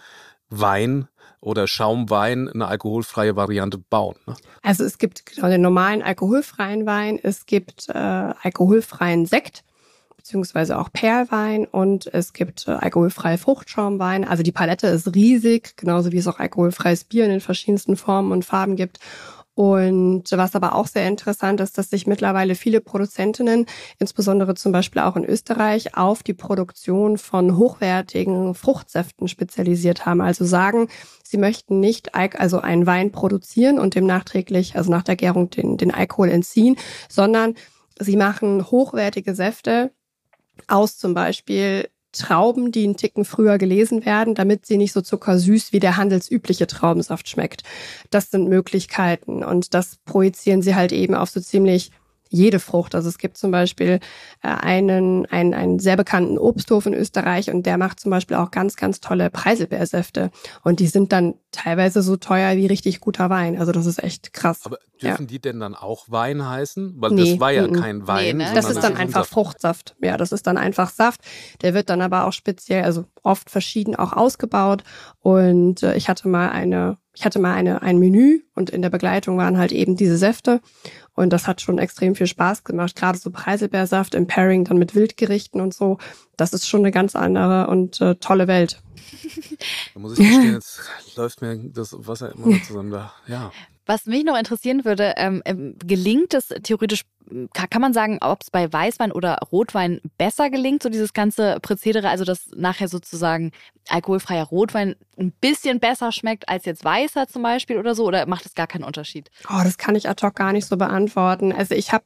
Wein 0.49 1.09
oder 1.41 1.67
Schaumwein 1.67 2.49
eine 2.49 2.67
alkoholfreie 2.67 3.37
Variante 3.37 3.79
bauen. 3.79 4.17
Ne? 4.27 4.37
Also 4.63 4.85
es 4.85 4.99
gibt 4.99 5.27
genau 5.27 5.49
den 5.49 5.61
normalen 5.61 6.03
alkoholfreien 6.03 6.87
Wein, 6.87 7.19
es 7.23 7.47
gibt 7.47 7.89
äh, 7.89 7.93
alkoholfreien 7.93 9.27
Sekt 9.27 9.65
beziehungsweise 10.27 10.77
auch 10.77 10.91
Perlwein 10.93 11.67
und 11.67 12.13
es 12.13 12.33
gibt 12.33 12.67
äh, 12.67 12.73
alkoholfreie 12.73 13.39
Fruchtschaumwein. 13.39 14.25
Also 14.25 14.43
die 14.43 14.51
Palette 14.51 14.89
ist 14.89 15.15
riesig, 15.15 15.77
genauso 15.77 16.11
wie 16.11 16.19
es 16.19 16.27
auch 16.27 16.41
alkoholfreies 16.41 17.05
Bier 17.05 17.25
in 17.25 17.31
den 17.31 17.41
verschiedensten 17.41 17.97
Formen 17.97 18.33
und 18.33 18.45
Farben 18.45 18.75
gibt. 18.75 18.99
Und 19.57 20.25
was 20.33 20.55
aber 20.55 20.75
auch 20.75 20.87
sehr 20.87 21.09
interessant 21.09 21.63
ist, 21.63 21.79
dass 21.79 21.89
sich 21.89 22.07
mittlerweile 22.07 22.55
viele 22.55 22.83
Produzentinnen, 22.83 23.65
insbesondere 23.99 24.55
zum 24.55 24.71
Beispiel 24.71 25.01
auch 25.01 25.17
in 25.17 25.25
Österreich, 25.25 25.97
auf 25.97 26.23
die 26.23 26.35
Produktion 26.35 27.17
von 27.17 27.57
hochwertigen 27.57 28.55
Fruchtsäften 28.55 29.29
spezialisiert 29.29 30.05
haben. 30.05 30.21
Also 30.21 30.45
sagen, 30.45 30.89
sie 31.25 31.39
möchten 31.39 31.81
nicht 31.81 32.15
also 32.15 32.61
einen 32.61 32.87
Wein 32.87 33.13
produzieren 33.13 33.79
und 33.79 33.95
dem 33.95 34.05
nachträglich, 34.05 34.77
also 34.77 34.91
nach 34.91 35.05
der 35.05 35.17
Gärung, 35.17 35.49
den, 35.49 35.79
den 35.79 35.91
Alkohol 35.91 36.29
entziehen, 36.29 36.77
sondern 37.09 37.55
sie 37.99 38.17
machen 38.17 38.71
hochwertige 38.71 39.35
Säfte 39.35 39.91
aus 40.69 40.99
zum 40.99 41.15
Beispiel 41.15 41.89
Trauben, 42.17 42.73
die 42.73 42.85
einen 42.85 42.97
Ticken 42.97 43.25
früher 43.25 43.59
gelesen 43.59 44.05
werden, 44.05 44.35
damit 44.35 44.67
sie 44.67 44.77
nicht 44.77 44.93
so 44.93 45.01
zuckersüß 45.01 45.73
wie 45.73 45.81
der 45.81 45.97
handelsübliche 45.97 46.67
Traubensaft 46.67 47.29
schmeckt. 47.29 47.63
Das 48.11 48.31
sind 48.31 48.49
Möglichkeiten 48.49 49.45
und 49.45 49.75
das 49.75 49.97
projizieren 50.05 50.63
sie 50.63 50.75
halt 50.75 50.93
eben 50.93 51.15
auf 51.15 51.31
so 51.31 51.41
ziemlich 51.41 51.91
jede 52.29 52.59
Frucht. 52.59 52.95
Also 52.95 53.09
es 53.09 53.19
gibt 53.19 53.37
zum 53.39 53.51
Beispiel 53.51 54.01
äh, 54.43 54.49
einen, 54.49 55.27
einen, 55.27 55.55
einen 55.55 55.79
sehr 55.79 55.97
bekannten 55.97 56.39
Obsthof 56.39 56.87
in 56.87 56.95
Österreich 56.95 57.51
und 57.51 57.67
der 57.67 57.79
macht 57.79 58.01
zum 58.01 58.11
Beispiel 58.11 58.37
auch 58.37 58.51
ganz, 58.51 58.77
ganz 58.77 59.01
tolle 59.01 59.31
Preiselbeersäfte. 59.31 60.31
Und 60.63 60.81
die 60.81 60.89
sind 60.89 61.13
dann 61.13 61.35
teilweise 61.57 62.03
so 62.03 62.17
teuer 62.17 62.57
wie 62.57 62.67
richtig 62.67 63.01
guter 63.01 63.31
Wein. 63.31 63.59
Also 63.59 63.73
das 63.73 63.87
ist 63.87 64.03
echt 64.03 64.33
krass. 64.33 64.61
Aber 64.65 64.79
dürfen 65.03 65.23
ja. 65.23 65.27
die 65.27 65.39
denn 65.41 65.61
dann 65.61 65.75
auch 65.75 66.07
Wein 66.09 66.47
heißen? 66.47 66.95
Weil 66.97 67.13
nee, 67.13 67.31
das 67.33 67.41
war 67.41 67.53
ja 67.53 67.65
m 67.65 67.73
kein 67.73 68.07
Wein. 68.07 68.37
Nee, 68.37 68.45
ne? 68.45 68.53
Das 68.55 68.71
ist 68.71 68.83
dann 68.83 68.97
einfach 68.97 69.23
Saft. 69.23 69.33
Fruchtsaft. 69.33 69.97
Ja, 70.01 70.17
das 70.17 70.33
ist 70.33 70.47
dann 70.47 70.59
einfach 70.59 70.91
Saft. 70.91 71.21
Der 71.63 71.75
wird 71.75 71.91
dann 71.91 72.03
aber 72.03 72.27
auch 72.27 72.33
speziell, 72.33 72.85
also 72.85 73.05
oft 73.23 73.51
verschieden 73.51 73.97
auch 73.97 74.13
ausgebaut. 74.13 74.85
Und 75.21 75.83
äh, 75.83 75.97
ich 75.97 76.09
hatte 76.09 76.29
mal 76.29 76.51
eine 76.51 76.99
ich 77.17 77.25
hatte 77.25 77.39
mal 77.39 77.55
eine, 77.55 77.81
ein 77.81 77.99
Menü 77.99 78.43
und 78.55 78.69
in 78.69 78.83
der 78.83 78.91
Begleitung 78.91 79.39
waren 79.39 79.57
halt 79.57 79.73
eben 79.73 79.97
diese 79.97 80.19
Säfte. 80.19 80.61
Und 81.15 81.33
das 81.33 81.47
hat 81.47 81.63
schon 81.63 81.79
extrem 81.79 82.15
viel 82.15 82.27
Spaß 82.27 82.63
gemacht. 82.63 82.95
Gerade 82.95 83.17
so 83.17 83.31
Preiselbeersaft 83.31 84.15
im 84.15 84.27
Pairing 84.27 84.65
dann 84.65 84.77
mit 84.77 84.95
Wildgerichten 84.95 85.63
und 85.63 85.73
so. 85.73 85.97
Das 86.37 86.53
ist 86.53 86.69
schon 86.69 86.81
eine 86.81 86.91
ganz 86.91 87.17
andere 87.17 87.69
und 87.69 88.03
äh, 88.03 88.17
tolle 88.17 88.49
Welt. 88.49 88.83
Da 89.95 90.01
muss 90.01 90.13
ich 90.13 90.19
gestehen, 90.19 90.53
jetzt 90.53 90.81
läuft 91.17 91.41
mir 91.41 91.46
das 91.55 91.95
Wasser 92.07 92.33
immer 92.33 92.63
zusammen 92.63 92.91
da. 92.91 93.13
Ja. 93.27 93.53
Was 93.87 94.07
mich 94.07 94.25
noch 94.25 94.37
interessieren 94.37 94.85
würde, 94.85 95.15
ähm, 95.17 95.43
ähm 95.45 95.77
gelingt 95.85 96.35
es 96.35 96.49
theoretisch, 96.49 97.03
kann 97.53 97.81
man 97.81 97.93
sagen, 97.93 98.19
ob 98.21 98.43
es 98.43 98.51
bei 98.51 98.73
Weißwein 98.73 99.13
oder 99.13 99.39
Rotwein 99.53 100.01
besser 100.19 100.51
gelingt, 100.51 100.83
so 100.83 100.89
dieses 100.89 101.13
ganze 101.13 101.59
Prozedere, 101.63 102.09
also 102.09 102.25
dass 102.25 102.51
nachher 102.57 102.89
sozusagen 102.89 103.53
alkoholfreier 103.89 104.45
Rotwein 104.45 104.97
ein 105.19 105.33
bisschen 105.33 105.81
besser 105.81 106.13
schmeckt 106.13 106.49
als 106.49 106.65
jetzt 106.65 106.85
weißer 106.85 107.29
zum 107.29 107.43
Beispiel 107.43 107.79
oder 107.79 107.95
so, 107.95 108.05
oder 108.05 108.27
macht 108.27 108.47
es 108.47 108.55
gar 108.55 108.67
keinen 108.67 108.85
Unterschied? 108.85 109.31
Oh, 109.49 109.61
das 109.63 109.79
kann 109.79 109.95
ich 109.95 110.09
ad 110.09 110.25
hoc 110.25 110.35
gar 110.35 110.53
nicht 110.53 110.67
so 110.67 110.77
beantworten. 110.77 111.53
Also 111.53 111.75
ich 111.75 111.93
habe, 111.93 112.05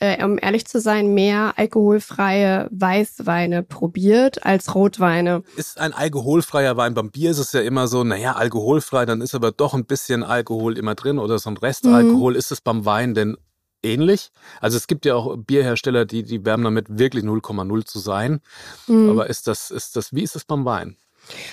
äh, 0.00 0.22
um 0.24 0.38
ehrlich 0.40 0.66
zu 0.66 0.80
sein, 0.80 1.14
mehr 1.14 1.54
alkoholfreie 1.56 2.68
Weißweine 2.70 3.62
probiert 3.62 4.44
als 4.44 4.74
Rotweine. 4.74 5.42
Ist 5.56 5.78
ein 5.78 5.92
alkoholfreier 5.92 6.76
Wein, 6.76 6.94
beim 6.94 7.10
Bier 7.10 7.30
ist 7.30 7.38
es 7.38 7.52
ja 7.52 7.60
immer 7.60 7.88
so, 7.88 8.04
naja, 8.04 8.32
alkoholfrei, 8.32 9.06
dann 9.06 9.20
ist 9.20 9.34
aber 9.34 9.52
doch 9.52 9.74
ein 9.74 9.84
bisschen 9.84 10.22
Alkohol 10.22 10.78
immer 10.78 10.94
drin 10.94 11.18
oder 11.18 11.38
so 11.38 11.50
ein 11.50 11.56
Restalkohol. 11.56 12.32
Mhm. 12.32 12.38
Ist 12.38 12.50
es 12.50 12.60
beim 12.60 12.84
Wein 12.84 13.14
denn 13.14 13.36
ähnlich. 13.82 14.30
Also 14.60 14.76
es 14.76 14.86
gibt 14.86 15.04
ja 15.04 15.14
auch 15.14 15.36
Bierhersteller, 15.36 16.04
die, 16.04 16.22
die 16.22 16.44
werben 16.44 16.64
damit 16.64 16.86
wirklich 16.98 17.24
0,0 17.24 17.84
zu 17.84 17.98
sein. 17.98 18.40
Mhm. 18.86 19.10
Aber 19.10 19.28
ist 19.28 19.46
das, 19.46 19.70
ist 19.70 19.96
das, 19.96 20.12
wie 20.12 20.22
ist 20.22 20.36
es 20.36 20.44
beim 20.44 20.64
Wein? 20.64 20.96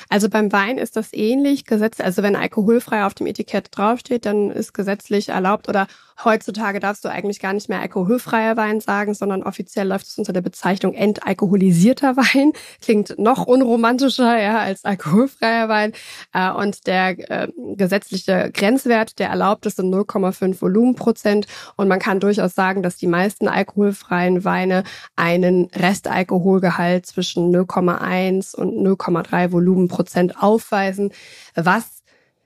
Also 0.09 0.29
beim 0.29 0.51
Wein 0.51 0.77
ist 0.77 0.95
das 0.95 1.13
ähnlich 1.13 1.65
gesetzt. 1.65 2.01
Also 2.01 2.23
wenn 2.23 2.35
alkoholfrei 2.35 3.05
auf 3.05 3.13
dem 3.13 3.27
Etikett 3.27 3.69
draufsteht, 3.71 4.25
dann 4.25 4.51
ist 4.51 4.73
gesetzlich 4.73 5.29
erlaubt 5.29 5.69
oder 5.69 5.87
heutzutage 6.23 6.79
darfst 6.79 7.03
du 7.03 7.09
eigentlich 7.09 7.39
gar 7.39 7.53
nicht 7.53 7.69
mehr 7.69 7.81
alkoholfreier 7.81 8.55
Wein 8.57 8.79
sagen, 8.79 9.13
sondern 9.13 9.43
offiziell 9.43 9.87
läuft 9.87 10.07
es 10.07 10.17
unter 10.17 10.33
der 10.33 10.41
Bezeichnung 10.41 10.93
entalkoholisierter 10.93 12.15
Wein. 12.17 12.53
Klingt 12.81 13.17
noch 13.19 13.45
unromantischer 13.45 14.39
ja, 14.39 14.59
als 14.59 14.85
alkoholfreier 14.85 15.67
Wein. 15.69 15.93
Äh, 16.33 16.51
und 16.51 16.87
der 16.87 17.19
äh, 17.29 17.47
gesetzliche 17.75 18.51
Grenzwert, 18.53 19.19
der 19.19 19.29
erlaubt 19.29 19.65
ist, 19.65 19.77
sind 19.77 19.93
0,5 19.93 20.61
Volumenprozent. 20.61 21.47
Und 21.75 21.87
man 21.87 21.99
kann 21.99 22.19
durchaus 22.19 22.55
sagen, 22.55 22.83
dass 22.83 22.97
die 22.97 23.07
meisten 23.07 23.47
alkoholfreien 23.47 24.45
Weine 24.45 24.83
einen 25.15 25.65
Restalkoholgehalt 25.75 27.05
zwischen 27.05 27.53
0,1 27.53 28.55
und 28.55 28.73
0,3 28.75 29.51
Volumenprozent 29.51 30.41
aufweisen, 30.41 31.11
was 31.55 32.04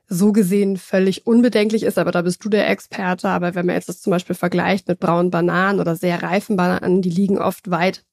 so 0.10 0.32
gesehen 0.32 0.78
völlig 0.78 1.28
unbedenklich 1.28 1.84
ist, 1.84 1.98
aber 1.98 2.12
da 2.12 2.24
bist 2.24 2.44
du 2.44 2.50
der 2.50 2.70
Experte. 2.70 3.30
Aber 3.30 3.56
wenn 3.56 3.68
man 3.68 3.76
jetzt 3.76 3.90
das 3.90 4.02
zum 4.02 4.12
Beispiel 4.12 4.36
vergleicht 4.36 4.88
mit 4.88 5.00
braunen 5.00 5.30
Bananen 5.30 5.80
oder 5.80 5.96
sehr 5.96 6.22
reifen 6.22 6.58
Bananen, 6.58 7.02
die 7.02 7.12
liegen 7.12 7.38
oft 7.38 7.70
weit 7.70 8.04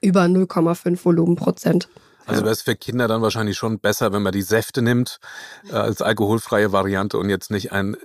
über 0.00 0.24
0,5 0.24 1.04
Volumenprozent. 1.04 1.88
Also 2.26 2.42
wäre 2.42 2.52
es 2.52 2.62
für 2.62 2.74
Kinder 2.74 3.06
dann 3.06 3.22
wahrscheinlich 3.22 3.56
schon 3.56 3.78
besser, 3.78 4.12
wenn 4.12 4.22
man 4.22 4.32
die 4.32 4.42
Säfte 4.42 4.82
nimmt 4.82 5.20
äh, 5.70 5.74
als 5.74 6.02
alkoholfreie 6.02 6.72
Variante 6.72 7.18
und 7.18 7.30
jetzt 7.30 7.52
nicht 7.52 7.70
ein, 7.70 7.94
äh, 7.94 7.98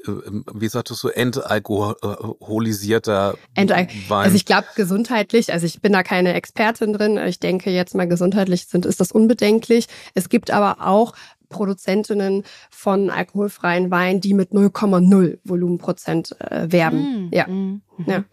wie 0.53 0.67
sagtest 0.67 1.03
du, 1.03 1.07
entalkoholisierter 1.07 3.35
Ental 3.55 3.87
Wein. 4.07 4.25
Also 4.25 4.35
ich 4.35 4.45
glaube 4.45 4.67
gesundheitlich, 4.75 5.51
also 5.51 5.65
ich 5.65 5.81
bin 5.81 5.93
da 5.93 6.03
keine 6.03 6.35
Expertin 6.35 6.93
drin, 6.93 7.17
ich 7.17 7.39
denke 7.39 7.71
jetzt 7.71 7.95
mal 7.95 8.07
gesundheitlich 8.07 8.67
sind, 8.67 8.85
ist 8.85 8.99
das 8.99 9.11
unbedenklich. 9.11 9.87
Es 10.13 10.29
gibt 10.29 10.51
aber 10.51 10.87
auch 10.87 11.15
Produzentinnen 11.51 12.43
von 12.71 13.09
alkoholfreien 13.11 13.91
Wein, 13.91 14.21
die 14.21 14.33
mit 14.33 14.51
0,0 14.51 15.37
Volumenprozent 15.43 16.35
äh, 16.41 16.71
werben. 16.71 17.27
Mm, 17.27 17.33
ja. 17.33 17.47
Mm, 17.47 17.81
ja. 18.07 18.23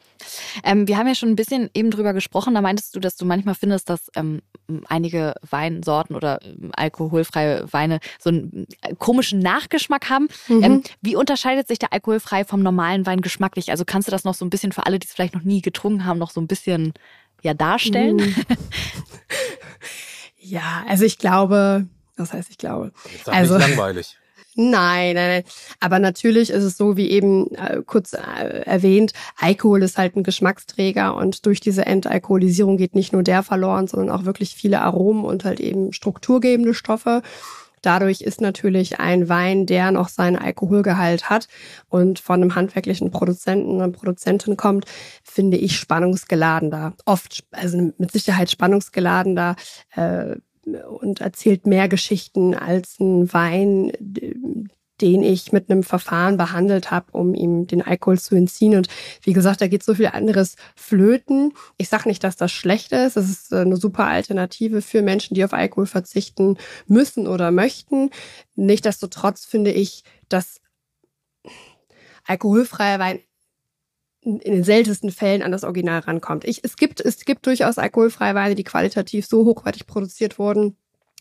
Ähm, 0.65 0.89
wir 0.89 0.97
haben 0.97 1.07
ja 1.07 1.15
schon 1.15 1.29
ein 1.29 1.37
bisschen 1.37 1.71
eben 1.75 1.91
drüber 1.91 2.13
gesprochen. 2.13 2.55
Da 2.55 2.61
meintest 2.61 2.97
du, 2.97 3.01
dass 3.01 3.17
du 3.17 3.25
manchmal 3.25 3.55
findest, 3.55 3.89
dass 3.89 4.11
ähm, 4.17 4.41
einige 4.89 5.35
Weinsorten 5.49 6.17
oder 6.17 6.41
ähm, 6.43 6.71
alkoholfreie 6.75 7.73
Weine 7.73 8.01
so 8.19 8.31
einen 8.31 8.67
äh, 8.83 8.95
komischen 8.95 9.41
Nachgeschmack 9.41 10.09
haben. 10.11 10.29
Mhm. 10.49 10.63
Ähm, 10.63 10.83
wie 11.01 11.17
unterscheidet 11.17 11.69
sich 11.69 11.79
der 11.79 11.93
alkoholfrei 11.93 12.45
vom 12.45 12.63
normalen 12.63 13.07
Wein 13.07 13.21
geschmacklich? 13.21 13.71
Also 13.71 13.85
kannst 13.85 14.09
du 14.09 14.13
das 14.13 14.25
noch 14.25 14.35
so 14.35 14.45
ein 14.45 14.51
bisschen 14.51 14.73
für 14.73 14.87
alle, 14.87 14.99
die 14.99 15.07
es 15.07 15.13
vielleicht 15.13 15.35
noch 15.35 15.43
nie 15.43 15.61
getrunken 15.61 16.05
haben, 16.05 16.19
noch 16.19 16.31
so 16.31 16.41
ein 16.41 16.47
bisschen 16.47 16.93
ja 17.43 17.55
darstellen? 17.55 18.17
Mhm. 18.17 18.35
ja, 20.39 20.85
also 20.89 21.05
ich 21.05 21.19
glaube, 21.19 21.87
das 22.19 22.33
heißt, 22.33 22.51
ich 22.51 22.59
glaube. 22.59 22.93
Jetzt 23.13 23.29
also 23.29 23.57
langweilig. 23.59 24.17
Nein, 24.61 25.15
nein, 25.15 25.29
nein. 25.29 25.43
Aber 25.79 26.01
natürlich 26.01 26.51
ist 26.51 26.65
es 26.65 26.77
so, 26.77 26.97
wie 26.97 27.11
eben 27.11 27.55
äh, 27.55 27.81
kurz 27.87 28.13
äh, 28.15 28.63
erwähnt, 28.65 29.13
Alkohol 29.37 29.85
ist 29.85 29.99
halt 29.99 30.17
ein 30.17 30.25
Geschmacksträger 30.25 31.15
und 31.15 31.47
durch 31.47 31.61
diese 31.61 31.87
Entalkoholisierung 31.87 32.77
geht 32.77 32.97
nicht 32.97 33.13
nur 33.13 33.23
der 33.23 33.45
verloren, 33.45 33.87
sondern 33.87 34.11
auch 34.11 34.25
wirklich 34.25 34.57
viele 34.57 34.81
Aromen 34.81 35.25
und 35.25 35.45
halt 35.45 35.61
eben 35.61 35.93
strukturgebende 35.93 36.75
Stoffe. 36.75 37.23
Dadurch 37.83 38.21
ist 38.21 38.41
natürlich 38.41 38.99
ein 38.99 39.29
Wein, 39.29 39.67
der 39.67 39.93
noch 39.93 40.09
seinen 40.09 40.37
Alkoholgehalt 40.37 41.31
hat 41.31 41.49
und 41.89 42.19
von 42.19 42.43
einem 42.43 42.55
handwerklichen 42.55 43.11
Produzenten 43.11 43.77
oder 43.77 43.89
Produzentin 43.91 44.57
kommt, 44.57 44.87
finde 45.23 45.57
ich 45.57 45.77
spannungsgeladener. 45.77 46.95
Oft, 47.05 47.45
also 47.53 47.93
mit 47.99 48.11
Sicherheit 48.11 48.51
spannungsgeladener, 48.51 49.57
äh, 49.95 50.37
und 50.77 51.21
erzählt 51.21 51.67
mehr 51.67 51.89
Geschichten 51.89 52.55
als 52.55 52.99
ein 53.01 53.33
Wein, 53.33 53.93
den 55.01 55.23
ich 55.23 55.53
mit 55.53 55.71
einem 55.71 55.83
Verfahren 55.83 56.37
behandelt 56.37 56.91
habe, 56.91 57.13
um 57.13 57.35
ihm 57.35 57.67
den 57.67 57.83
Alkohol 57.83 58.19
zu 58.19 58.35
entziehen. 58.35 58.77
Und 58.77 58.89
wie 59.23 59.33
gesagt, 59.33 59.61
da 59.61 59.69
geht 59.69 59.83
so 59.83 59.95
viel 59.95 60.09
anderes 60.09 60.57
flöten. 60.75 61.53
Ich 61.77 61.89
sage 61.89 62.09
nicht, 62.09 62.25
dass 62.25 62.37
das 62.37 62.51
schlecht 62.51 62.93
ist. 62.93 63.17
Es 63.17 63.31
ist 63.31 63.53
eine 63.53 63.77
super 63.77 64.07
Alternative 64.07 64.83
für 64.83 65.03
Menschen, 65.03 65.35
die 65.35 65.45
auf 65.45 65.53
Alkohol 65.53 65.87
verzichten 65.87 66.57
müssen 66.87 67.27
oder 67.27 67.51
möchten. 67.51 68.11
Nichtsdestotrotz 68.57 69.45
finde 69.45 69.71
ich, 69.71 70.03
dass 70.29 70.61
alkoholfreier 72.27 72.99
Wein 72.99 73.21
in 74.37 74.53
den 74.53 74.65
seltensten 74.65 75.11
Fällen 75.11 75.43
an 75.43 75.53
das 75.53 75.65
Original 75.65 76.01
rankommt. 76.01 76.45
Ich, 76.45 76.63
es, 76.63 76.77
gibt, 76.77 77.01
es 77.01 77.25
gibt 77.25 77.47
durchaus 77.47 77.79
alkoholfreie 77.79 78.35
Weine, 78.35 78.55
die 78.55 78.65
qualitativ 78.65 79.27
so 79.27 79.45
hochwertig 79.45 79.87
produziert 79.87 80.39
wurden, 80.39 80.77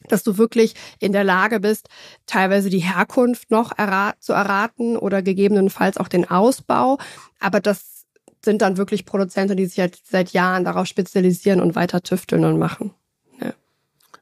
dass 0.10 0.24
du 0.24 0.38
wirklich 0.38 0.76
in 1.00 1.12
der 1.12 1.24
Lage 1.24 1.60
bist, 1.60 1.90
teilweise 2.26 2.70
die 2.70 2.80
Herkunft 2.80 3.50
noch 3.50 3.78
errat 3.78 4.22
zu 4.22 4.34
erraten 4.34 4.98
oder 4.98 5.22
gegebenenfalls 5.22 5.98
auch 5.98 6.08
den 6.08 6.30
Ausbau. 6.30 6.98
Aber 7.40 7.60
das 7.60 8.06
sind 8.44 8.62
dann 8.62 8.78
wirklich 8.78 9.06
Produzenten, 9.06 9.58
die 9.58 9.66
sich 9.66 9.80
halt 9.80 10.00
seit 10.10 10.32
Jahren 10.32 10.64
darauf 10.64 10.88
spezialisieren 10.88 11.62
und 11.62 11.76
weiter 11.76 12.02
tüfteln 12.02 12.46
und 12.46 12.60
machen. 12.60 12.94
Ja. 13.42 13.54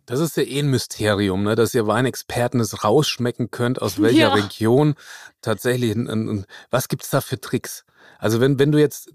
Das 0.05 0.19
ist 0.19 0.37
ja 0.37 0.43
eh 0.43 0.59
ein 0.59 0.69
Mysterium, 0.69 1.43
ne? 1.43 1.55
dass 1.55 1.73
ihr 1.73 1.87
Weinexperten 1.87 2.59
es 2.59 2.83
rausschmecken 2.83 3.51
könnt, 3.51 3.81
aus 3.81 4.01
welcher 4.01 4.17
ja. 4.19 4.33
Region 4.33 4.95
tatsächlich. 5.41 5.95
Was 6.71 6.87
gibt's 6.87 7.09
da 7.09 7.21
für 7.21 7.39
Tricks? 7.39 7.85
Also 8.19 8.39
wenn, 8.39 8.57
wenn 8.59 8.71
du 8.71 8.79
jetzt, 8.79 9.13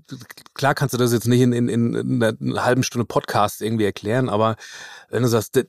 klar 0.54 0.74
kannst 0.74 0.94
du 0.94 0.98
das 0.98 1.12
jetzt 1.12 1.26
nicht 1.26 1.40
in, 1.40 1.52
in, 1.52 1.68
in 1.68 2.22
einer 2.22 2.64
halben 2.64 2.82
Stunde 2.82 3.04
Podcast 3.06 3.62
irgendwie 3.62 3.84
erklären, 3.84 4.28
aber 4.28 4.56
wenn 5.08 5.22
du 5.22 5.28
sagst, 5.28 5.60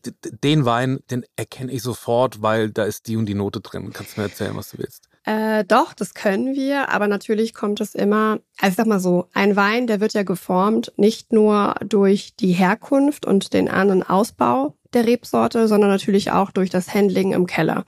den 0.44 0.66
Wein, 0.66 1.00
den 1.10 1.26
erkenne 1.36 1.72
ich 1.72 1.82
sofort, 1.82 2.42
weil 2.42 2.70
da 2.70 2.84
ist 2.84 3.08
die 3.08 3.18
und 3.18 3.26
die 3.26 3.34
Note 3.34 3.62
drin. 3.62 3.92
Kannst 3.94 4.16
du 4.16 4.22
mir 4.22 4.28
erzählen, 4.28 4.56
was 4.56 4.72
du 4.72 4.78
willst? 4.78 5.08
Äh, 5.24 5.64
doch, 5.66 5.94
das 5.94 6.14
können 6.14 6.56
wir, 6.56 6.90
aber 6.90 7.08
natürlich 7.08 7.54
kommt 7.54 7.80
es 7.80 7.94
immer, 7.94 8.40
also 8.60 8.72
ich 8.72 8.76
sag 8.76 8.88
mal 8.88 9.00
so, 9.00 9.28
ein 9.34 9.56
Wein, 9.56 9.86
der 9.86 10.00
wird 10.00 10.14
ja 10.14 10.24
geformt 10.24 10.92
nicht 10.98 11.32
nur 11.32 11.76
durch 11.86 12.36
die 12.36 12.54
Herkunft 12.54 13.26
und 13.26 13.54
den 13.54 13.70
An- 13.70 13.92
und 13.92 14.04
Ausbau 14.04 14.76
der 14.94 15.06
Rebsorte, 15.06 15.68
sondern 15.68 15.90
natürlich 15.90 16.32
auch 16.32 16.52
durch 16.52 16.70
das 16.70 16.94
Handling 16.94 17.34
im 17.34 17.46
Keller. 17.46 17.86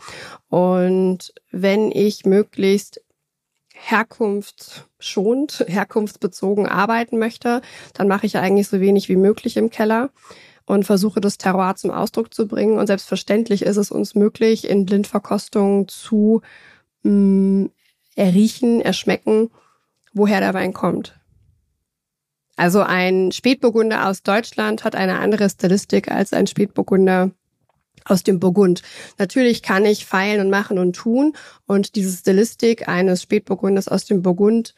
Und 0.49 1.33
wenn 1.51 1.91
ich 1.91 2.25
möglichst 2.25 3.01
herkunftsschonend, 3.85 5.65
herkunftsbezogen 5.67 6.67
arbeiten 6.67 7.19
möchte, 7.19 7.61
dann 7.93 8.07
mache 8.07 8.25
ich 8.25 8.37
eigentlich 8.37 8.69
so 8.69 8.79
wenig 8.79 9.09
wie 9.09 9.17
möglich 9.17 9.57
im 9.57 9.69
Keller 9.69 10.09
und 10.65 10.85
versuche 10.85 11.19
das 11.19 11.37
Terroir 11.37 11.75
zum 11.75 11.91
Ausdruck 11.91 12.33
zu 12.33 12.47
bringen. 12.47 12.77
Und 12.77 12.87
selbstverständlich 12.87 13.63
ist 13.63 13.75
es 13.75 13.91
uns 13.91 14.15
möglich, 14.15 14.69
in 14.69 14.85
Blindverkostung 14.85 15.89
zu 15.89 16.41
mh, 17.03 17.11
mm, 17.11 17.71
erriechen, 18.15 18.79
erschmecken, 18.79 19.49
woher 20.13 20.39
der 20.39 20.53
Wein 20.53 20.73
kommt. 20.73 21.19
Also 22.55 22.81
ein 22.81 23.31
Spätburgunder 23.31 24.07
aus 24.07 24.23
Deutschland 24.23 24.83
hat 24.83 24.95
eine 24.95 25.19
andere 25.19 25.49
Stilistik 25.49 26.11
als 26.11 26.31
ein 26.33 26.47
Spätburgunder 26.47 27.31
aus 28.05 28.23
dem 28.23 28.39
Burgund. 28.39 28.81
Natürlich 29.17 29.61
kann 29.61 29.85
ich 29.85 30.05
feilen 30.05 30.41
und 30.41 30.49
machen 30.49 30.77
und 30.77 30.95
tun 30.95 31.33
und 31.65 31.95
diese 31.95 32.15
Stilistik 32.15 32.87
eines 32.87 33.21
Spätburgunders 33.21 33.87
aus 33.87 34.05
dem 34.05 34.21
Burgund 34.21 34.73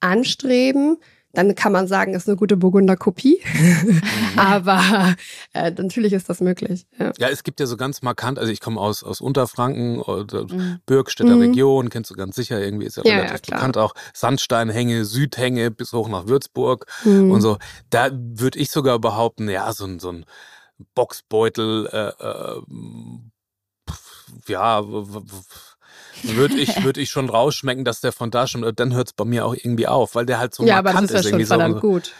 anstreben. 0.00 0.98
Dann 1.32 1.54
kann 1.54 1.70
man 1.70 1.86
sagen, 1.86 2.14
ist 2.14 2.26
eine 2.26 2.36
gute 2.36 2.56
Burgunder-Kopie. 2.56 3.40
Mhm. 3.54 4.02
Aber 4.36 5.14
äh, 5.52 5.70
natürlich 5.70 6.12
ist 6.12 6.28
das 6.28 6.40
möglich. 6.40 6.86
Ja. 6.98 7.12
ja. 7.18 7.28
es 7.28 7.44
gibt 7.44 7.60
ja 7.60 7.66
so 7.66 7.76
ganz 7.76 8.02
markant, 8.02 8.38
also 8.38 8.50
ich 8.50 8.60
komme 8.60 8.80
aus, 8.80 9.04
aus 9.04 9.20
Unterfranken 9.20 10.00
oder 10.00 10.44
mhm. 10.44 10.80
Bürgstädter 10.86 11.36
mhm. 11.36 11.42
Region, 11.42 11.88
kennst 11.88 12.10
du 12.10 12.14
ganz 12.14 12.34
sicher, 12.34 12.60
irgendwie 12.60 12.86
ist 12.86 12.96
ja, 12.96 13.04
ja 13.04 13.16
relativ 13.18 13.48
ja, 13.48 13.56
bekannt 13.56 13.78
auch. 13.78 13.94
Sandsteinhänge, 14.12 15.04
Südhänge 15.04 15.70
bis 15.70 15.92
hoch 15.92 16.08
nach 16.08 16.26
Würzburg 16.26 16.86
mhm. 17.04 17.30
und 17.30 17.40
so. 17.42 17.58
Da 17.90 18.10
würde 18.12 18.58
ich 18.58 18.70
sogar 18.70 18.98
behaupten, 18.98 19.48
ja, 19.48 19.72
so 19.72 19.84
ein, 19.84 20.00
so 20.00 20.10
ein 20.10 20.24
Boxbeutel, 20.94 21.86
äh, 21.92 22.12
äh, 22.24 22.60
ja, 24.46 24.84
würde 24.86 26.54
ich, 26.56 26.68
würd 26.84 26.98
ich 26.98 27.10
schon 27.10 27.28
rausschmecken, 27.28 27.84
dass 27.84 28.00
der 28.00 28.12
von 28.12 28.30
da 28.30 28.46
schon, 28.46 28.70
dann 28.74 28.94
hört 28.94 29.08
es 29.08 29.12
bei 29.12 29.24
mir 29.24 29.46
auch 29.46 29.54
irgendwie 29.54 29.86
auf, 29.86 30.14
weil 30.14 30.26
der 30.26 30.38
halt 30.38 30.54
so 30.54 30.64
ja, 30.64 30.82
markant 30.82 31.10
aber 31.10 31.12
das 31.12 31.26
ist. 31.26 31.30
Ja 31.32 31.38
schon 31.38 31.46
verdammt 31.46 31.74
so, 31.76 31.80
gut. 31.80 32.12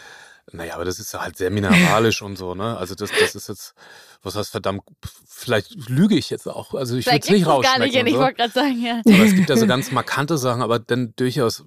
Naja, 0.52 0.74
aber 0.74 0.84
das 0.84 0.98
ist 0.98 1.14
halt 1.14 1.36
sehr 1.36 1.50
mineralisch 1.50 2.22
und 2.22 2.36
so, 2.36 2.54
ne? 2.54 2.76
Also 2.76 2.94
das, 2.94 3.10
das 3.10 3.34
ist 3.34 3.48
jetzt, 3.48 3.74
was 4.22 4.34
heißt 4.34 4.50
verdammt, 4.50 4.82
vielleicht 5.26 5.88
lüge 5.88 6.16
ich 6.16 6.30
jetzt 6.30 6.46
auch. 6.48 6.74
Also 6.74 6.96
ich 6.96 7.06
würde 7.06 7.18
es 7.18 7.30
nicht 7.30 7.46
rausschmecken. 7.46 7.92
Gar 7.92 8.02
nicht, 8.04 8.12
so. 8.12 8.16
ich 8.16 8.22
wollte 8.22 8.34
gerade 8.34 8.52
sagen, 8.52 8.82
ja. 8.82 9.00
Aber 9.06 9.24
es 9.24 9.34
gibt 9.34 9.48
ja 9.48 9.56
so 9.56 9.66
ganz 9.66 9.90
markante 9.90 10.38
Sachen, 10.38 10.62
aber 10.62 10.78
dann 10.78 11.12
durchaus 11.16 11.64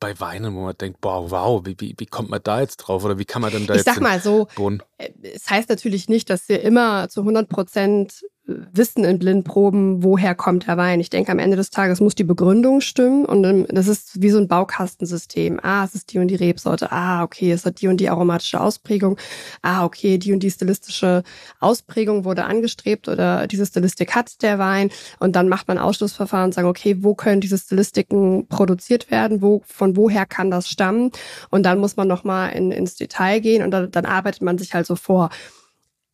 bei 0.00 0.18
Weinen, 0.18 0.54
wo 0.54 0.62
man 0.62 0.76
denkt, 0.76 1.00
boah, 1.00 1.30
wow, 1.30 1.62
wie, 1.64 1.76
wie, 1.78 1.94
wie 1.98 2.06
kommt 2.06 2.30
man 2.30 2.40
da 2.42 2.60
jetzt 2.60 2.78
drauf? 2.78 3.04
Oder 3.04 3.18
wie 3.18 3.24
kann 3.24 3.42
man 3.42 3.52
denn 3.52 3.66
da 3.66 3.74
ich 3.74 3.78
jetzt 3.78 3.88
Ich 3.88 3.94
sag 3.94 4.02
mal 4.02 4.20
so, 4.20 4.48
Boden? 4.54 4.82
Äh, 4.98 5.10
es 5.22 5.48
heißt 5.48 5.68
natürlich 5.68 6.08
nicht, 6.08 6.30
dass 6.30 6.48
wir 6.48 6.62
immer 6.62 7.08
zu 7.08 7.20
100 7.20 7.48
Prozent 7.48 8.24
wissen 8.44 9.04
in 9.04 9.20
Blindproben, 9.20 10.02
woher 10.02 10.34
kommt 10.34 10.66
der 10.66 10.76
Wein. 10.76 10.98
Ich 10.98 11.10
denke, 11.10 11.30
am 11.30 11.38
Ende 11.38 11.56
des 11.56 11.70
Tages 11.70 12.00
muss 12.00 12.16
die 12.16 12.24
Begründung 12.24 12.80
stimmen 12.80 13.24
und 13.24 13.66
das 13.68 13.86
ist 13.86 14.20
wie 14.20 14.30
so 14.30 14.38
ein 14.38 14.48
Baukastensystem. 14.48 15.60
Ah, 15.62 15.84
es 15.84 15.94
ist 15.94 16.12
die 16.12 16.18
und 16.18 16.26
die 16.26 16.34
Rebsorte. 16.34 16.90
Ah, 16.90 17.22
okay, 17.22 17.52
es 17.52 17.64
hat 17.64 17.80
die 17.80 17.86
und 17.86 17.98
die 17.98 18.10
aromatische 18.10 18.60
Ausprägung. 18.60 19.16
Ah, 19.62 19.84
okay, 19.84 20.18
die 20.18 20.32
und 20.32 20.42
die 20.42 20.50
stilistische 20.50 21.22
Ausprägung 21.60 22.24
wurde 22.24 22.44
angestrebt 22.44 23.06
oder 23.06 23.46
diese 23.46 23.64
Stilistik 23.64 24.14
hat 24.16 24.42
der 24.42 24.58
Wein 24.58 24.90
und 25.20 25.36
dann 25.36 25.48
macht 25.48 25.68
man 25.68 25.78
Ausschlussverfahren 25.78 26.46
und 26.46 26.54
sagen, 26.54 26.68
okay, 26.68 26.96
wo 27.00 27.14
können 27.14 27.40
diese 27.40 27.58
Stilistiken 27.58 28.48
produziert 28.48 29.10
werden? 29.12 29.40
Wo, 29.40 29.62
von 29.66 29.96
woher 29.96 30.26
kann 30.26 30.50
das 30.50 30.68
stammen? 30.68 31.12
Und 31.50 31.62
dann 31.64 31.78
muss 31.78 31.96
man 31.96 32.08
nochmal 32.08 32.52
in, 32.52 32.72
ins 32.72 32.96
Detail 32.96 33.38
gehen 33.38 33.62
und 33.62 33.70
dann, 33.70 33.90
dann 33.92 34.04
arbeitet 34.04 34.42
man 34.42 34.58
sich 34.58 34.74
halt 34.74 34.86
so 34.86 34.96
vor. 34.96 35.30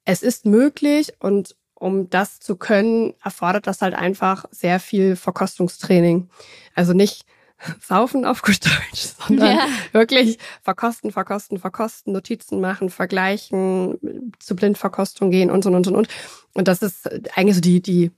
Es 0.04 0.22
ist 0.22 0.46
möglich 0.46 1.12
und 1.20 1.54
um 1.78 2.10
das 2.10 2.40
zu 2.40 2.56
können, 2.56 3.14
erfordert 3.22 3.66
das 3.66 3.82
halt 3.82 3.94
einfach 3.94 4.46
sehr 4.50 4.80
viel 4.80 5.16
Verkostungstraining. 5.16 6.28
Also 6.74 6.92
nicht 6.92 7.24
saufen 7.80 8.24
auf 8.24 8.42
gut 8.42 8.64
Deutsch, 8.64 9.08
sondern 9.28 9.56
ja. 9.56 9.66
wirklich 9.92 10.38
verkosten, 10.62 11.12
verkosten, 11.12 11.58
verkosten, 11.58 12.12
Notizen 12.12 12.60
machen, 12.60 12.90
vergleichen, 12.90 13.98
zu 14.38 14.56
Blindverkostung 14.56 15.30
gehen 15.30 15.50
und 15.50 15.62
so 15.62 15.70
und 15.70 15.84
so 15.84 15.94
und. 15.94 16.08
Und 16.54 16.66
das 16.66 16.82
ist 16.82 17.08
eigentlich 17.36 17.54
so 17.54 17.60
die, 17.60 17.80
die 17.80 18.10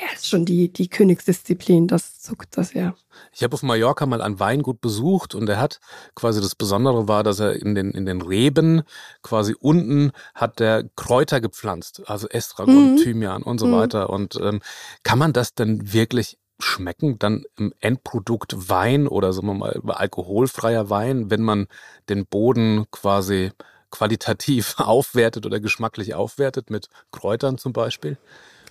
ja, 0.00 0.06
ist 0.14 0.28
schon 0.28 0.44
die, 0.44 0.72
die 0.72 0.88
Königsdisziplin, 0.88 1.86
das 1.86 2.20
zuckt 2.20 2.56
das 2.56 2.72
ja. 2.72 2.94
Ich 3.32 3.42
habe 3.42 3.54
auf 3.54 3.62
Mallorca 3.62 4.06
mal 4.06 4.22
ein 4.22 4.40
Weingut 4.40 4.80
besucht 4.80 5.34
und 5.34 5.48
er 5.48 5.60
hat 5.60 5.80
quasi 6.14 6.40
das 6.40 6.54
Besondere 6.54 7.06
war, 7.06 7.22
dass 7.22 7.40
er 7.40 7.54
in 7.54 7.74
den, 7.74 7.90
in 7.90 8.06
den 8.06 8.22
Reben 8.22 8.82
quasi 9.22 9.54
unten 9.58 10.12
hat 10.34 10.58
der 10.58 10.84
Kräuter 10.96 11.40
gepflanzt, 11.40 12.02
also 12.06 12.28
Estragon, 12.28 12.92
mhm. 12.92 12.96
Thymian 12.96 13.42
und 13.42 13.58
so 13.58 13.66
mhm. 13.66 13.72
weiter. 13.72 14.10
Und 14.10 14.38
ähm, 14.42 14.60
kann 15.02 15.18
man 15.18 15.32
das 15.32 15.54
denn 15.54 15.92
wirklich 15.92 16.38
schmecken, 16.58 17.18
dann 17.18 17.44
im 17.56 17.72
Endprodukt 17.80 18.68
Wein 18.68 19.06
oder 19.06 19.32
sagen 19.32 19.48
wir 19.48 19.54
mal 19.54 19.80
alkoholfreier 19.86 20.90
Wein, 20.90 21.30
wenn 21.30 21.42
man 21.42 21.66
den 22.08 22.26
Boden 22.26 22.86
quasi 22.90 23.52
qualitativ 23.90 24.74
aufwertet 24.78 25.46
oder 25.46 25.60
geschmacklich 25.60 26.14
aufwertet 26.14 26.70
mit 26.70 26.88
Kräutern 27.10 27.58
zum 27.58 27.72
Beispiel? 27.72 28.18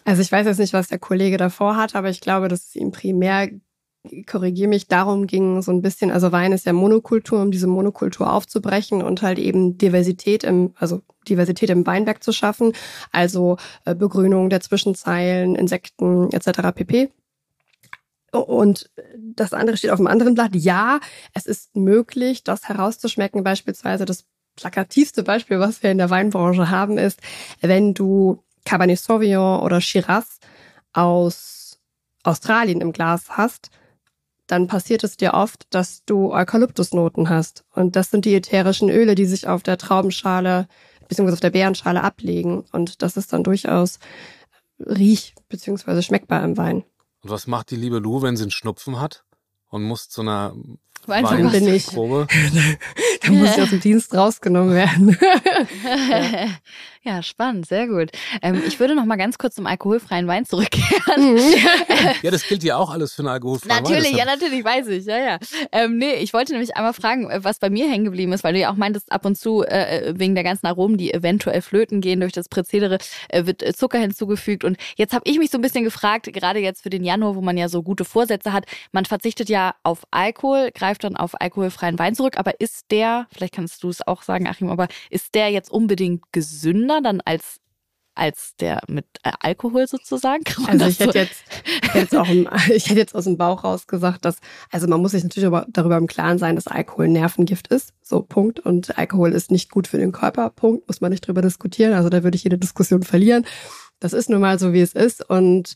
Also 0.05 0.21
ich 0.21 0.31
weiß 0.31 0.45
jetzt 0.45 0.59
nicht, 0.59 0.73
was 0.73 0.87
der 0.87 0.99
Kollege 0.99 1.37
davor 1.37 1.75
hat, 1.75 1.95
aber 1.95 2.09
ich 2.09 2.21
glaube, 2.21 2.47
dass 2.47 2.67
es 2.67 2.75
ihm 2.75 2.91
primär, 2.91 3.49
korrigiere 4.25 4.69
mich, 4.69 4.87
darum 4.87 5.27
ging 5.27 5.61
so 5.61 5.71
ein 5.71 5.81
bisschen, 5.81 6.11
also 6.11 6.31
Wein 6.31 6.51
ist 6.51 6.65
ja 6.65 6.73
Monokultur, 6.73 7.41
um 7.41 7.51
diese 7.51 7.67
Monokultur 7.67 8.31
aufzubrechen 8.31 9.01
und 9.01 9.21
halt 9.21 9.39
eben 9.39 9.77
Diversität 9.77 10.43
im, 10.43 10.73
also 10.75 11.01
Diversität 11.27 11.69
im 11.69 11.85
Weinberg 11.85 12.23
zu 12.23 12.31
schaffen, 12.31 12.73
also 13.11 13.57
äh, 13.85 13.93
Begrünung 13.93 14.49
der 14.49 14.61
Zwischenzeilen, 14.61 15.55
Insekten 15.55 16.31
etc. 16.31 16.73
pp. 16.73 17.11
Und 18.31 18.89
das 19.15 19.53
andere 19.53 19.77
steht 19.77 19.91
auf 19.91 19.97
dem 19.97 20.07
anderen 20.07 20.35
Blatt. 20.35 20.55
Ja, 20.55 20.99
es 21.33 21.45
ist 21.45 21.75
möglich, 21.75 22.43
das 22.43 22.69
herauszuschmecken. 22.69 23.43
Beispielsweise 23.43 24.05
das 24.05 24.25
plakativste 24.55 25.23
Beispiel, 25.23 25.59
was 25.59 25.81
wir 25.81 25.91
in 25.91 25.97
der 25.97 26.09
Weinbranche 26.09 26.69
haben, 26.69 26.97
ist, 26.97 27.19
wenn 27.61 27.93
du 27.93 28.43
Cabernet 28.65 28.99
Sauvignon 28.99 29.61
oder 29.61 29.81
Shiraz 29.81 30.39
aus 30.93 31.79
Australien 32.23 32.81
im 32.81 32.91
Glas 32.91 33.29
hast, 33.29 33.69
dann 34.47 34.67
passiert 34.67 35.03
es 35.03 35.15
dir 35.15 35.33
oft, 35.35 35.67
dass 35.69 36.03
du 36.05 36.33
Eukalyptusnoten 36.33 37.29
hast. 37.29 37.65
Und 37.73 37.95
das 37.95 38.09
sind 38.09 38.25
die 38.25 38.33
ätherischen 38.35 38.89
Öle, 38.89 39.15
die 39.15 39.25
sich 39.25 39.47
auf 39.47 39.63
der 39.63 39.77
Traubenschale 39.77 40.67
bzw. 41.07 41.33
auf 41.33 41.39
der 41.39 41.51
Beerenschale 41.51 42.03
ablegen. 42.03 42.65
Und 42.71 43.01
das 43.01 43.15
ist 43.15 43.31
dann 43.31 43.43
durchaus 43.43 43.99
riech- 44.79 45.35
bzw. 45.49 46.01
schmeckbar 46.01 46.43
im 46.43 46.57
Wein. 46.57 46.83
Und 47.21 47.29
was 47.29 47.47
macht 47.47 47.71
die 47.71 47.75
liebe 47.75 47.99
Lou, 47.99 48.21
wenn 48.21 48.37
sie 48.37 48.43
einen 48.43 48.51
Schnupfen 48.51 48.99
hat 48.99 49.23
und 49.69 49.83
muss 49.83 50.09
zu 50.09 50.21
einer 50.21 50.55
Wein 51.05 51.51
bin 51.51 51.67
ich. 51.67 51.87
da 53.23 53.31
muss 53.31 53.55
ich 53.55 53.61
aus 53.61 53.69
dem 53.69 53.79
Dienst 53.79 54.13
rausgenommen 54.13 54.73
werden. 54.73 55.17
ja. 56.09 56.47
ja. 57.03 57.23
spannend, 57.23 57.67
sehr 57.67 57.87
gut. 57.87 58.11
Ähm, 58.41 58.61
ich 58.65 58.79
würde 58.79 58.95
noch 58.95 59.05
mal 59.05 59.15
ganz 59.15 59.37
kurz 59.37 59.55
zum 59.55 59.65
alkoholfreien 59.65 60.27
Wein 60.27 60.45
zurückkehren. 60.45 61.33
Mhm. 61.33 61.53
ja, 62.21 62.31
das 62.31 62.43
gilt 62.47 62.63
ja 62.63 62.77
auch 62.77 62.91
alles 62.91 63.13
für 63.13 63.21
einen 63.21 63.29
alkoholfreien 63.29 63.83
natürlich, 63.83 64.11
Wein. 64.11 64.11
Natürlich, 64.11 64.17
ja, 64.17 64.25
natürlich, 64.25 64.63
weiß 64.63 64.87
ich. 64.87 65.05
Ja, 65.05 65.17
ja. 65.17 65.39
Ähm, 65.71 65.97
nee, 65.97 66.15
ich 66.15 66.33
wollte 66.33 66.51
nämlich 66.53 66.75
einmal 66.75 66.93
fragen, 66.93 67.29
äh, 67.29 67.43
was 67.43 67.59
bei 67.59 67.69
mir 67.69 67.89
hängen 67.89 68.05
geblieben 68.05 68.31
ist, 68.33 68.43
weil 68.43 68.53
du 68.53 68.59
ja 68.59 68.71
auch 68.71 68.75
meintest, 68.75 69.11
ab 69.11 69.25
und 69.25 69.37
zu 69.37 69.63
äh, 69.63 70.13
wegen 70.15 70.35
der 70.35 70.43
ganzen 70.43 70.67
Aromen, 70.67 70.97
die 70.97 71.13
eventuell 71.13 71.61
flöten 71.61 72.01
gehen 72.01 72.19
durch 72.19 72.33
das 72.33 72.47
Prozedere, 72.47 72.99
äh, 73.29 73.45
wird 73.45 73.63
äh, 73.63 73.73
Zucker 73.73 73.99
hinzugefügt. 73.99 74.63
Und 74.63 74.77
jetzt 74.95 75.13
habe 75.13 75.23
ich 75.25 75.37
mich 75.39 75.51
so 75.51 75.57
ein 75.57 75.61
bisschen 75.61 75.83
gefragt, 75.83 76.31
gerade 76.31 76.59
jetzt 76.59 76.83
für 76.83 76.89
den 76.89 77.03
Januar, 77.03 77.35
wo 77.35 77.41
man 77.41 77.57
ja 77.57 77.69
so 77.69 77.83
gute 77.83 78.05
Vorsätze 78.05 78.53
hat, 78.53 78.65
man 78.91 79.05
verzichtet 79.05 79.49
ja 79.49 79.75
auf 79.83 80.03
Alkohol, 80.11 80.71
greift 80.73 81.03
dann 81.03 81.15
auf 81.15 81.39
alkoholfreien 81.39 81.97
Wein 81.99 82.15
zurück, 82.15 82.37
aber 82.37 82.59
ist 82.59 82.85
der, 82.91 83.08
vielleicht 83.31 83.53
kannst 83.53 83.83
du 83.83 83.89
es 83.89 84.05
auch 84.05 84.21
sagen, 84.23 84.47
Achim, 84.47 84.69
aber 84.69 84.87
ist 85.09 85.35
der 85.35 85.49
jetzt 85.49 85.71
unbedingt 85.71 86.23
gesünder 86.31 87.01
dann 87.01 87.21
als 87.21 87.59
als 88.15 88.55
der 88.57 88.81
mit 88.87 89.05
äh, 89.23 89.31
Alkohol 89.39 89.87
sozusagen. 89.87 90.43
Also 90.67 90.85
ich 90.85 90.99
hätte 90.99 91.17
jetzt, 91.17 91.43
jetzt 91.93 92.15
auch 92.15 92.27
ich 92.69 92.89
hätte 92.89 92.99
jetzt 92.99 93.15
aus 93.15 93.23
dem 93.23 93.37
Bauch 93.37 93.63
raus 93.63 93.87
gesagt, 93.87 94.25
dass 94.25 94.39
also 94.71 94.87
man 94.87 95.01
muss 95.01 95.11
sich 95.11 95.23
natürlich 95.23 95.49
darüber 95.69 95.97
im 95.97 96.07
Klaren 96.07 96.37
sein, 96.37 96.55
dass 96.55 96.67
Alkohol 96.67 97.07
Nervengift 97.07 97.67
ist, 97.67 97.93
so 98.01 98.21
Punkt 98.21 98.59
und 98.59 98.97
Alkohol 98.97 99.31
ist 99.31 99.51
nicht 99.51 99.71
gut 99.71 99.87
für 99.87 99.97
den 99.97 100.11
Körper, 100.11 100.49
Punkt, 100.49 100.87
muss 100.87 101.01
man 101.01 101.11
nicht 101.11 101.25
drüber 101.25 101.41
diskutieren. 101.41 101.93
Also 101.93 102.09
da 102.09 102.23
würde 102.23 102.35
ich 102.35 102.43
jede 102.43 102.57
Diskussion 102.57 103.03
verlieren. 103.03 103.45
Das 103.99 104.13
ist 104.13 104.29
nun 104.29 104.41
mal 104.41 104.59
so, 104.59 104.73
wie 104.73 104.81
es 104.81 104.93
ist 104.93 105.27
und 105.27 105.75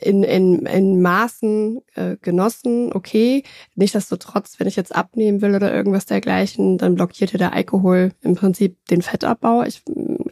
in, 0.00 0.22
in, 0.22 0.66
in 0.66 1.00
Maßen 1.00 1.80
äh, 1.94 2.16
genossen, 2.20 2.92
okay. 2.92 3.42
Nichtsdestotrotz, 3.74 4.58
wenn 4.58 4.66
ich 4.66 4.76
jetzt 4.76 4.94
abnehmen 4.94 5.40
will 5.40 5.54
oder 5.54 5.72
irgendwas 5.72 6.06
dergleichen, 6.06 6.78
dann 6.78 6.94
blockierte 6.94 7.38
der 7.38 7.52
Alkohol 7.52 8.12
im 8.22 8.34
Prinzip 8.34 8.76
den 8.86 9.02
Fettabbau. 9.02 9.62
Ich, 9.62 9.82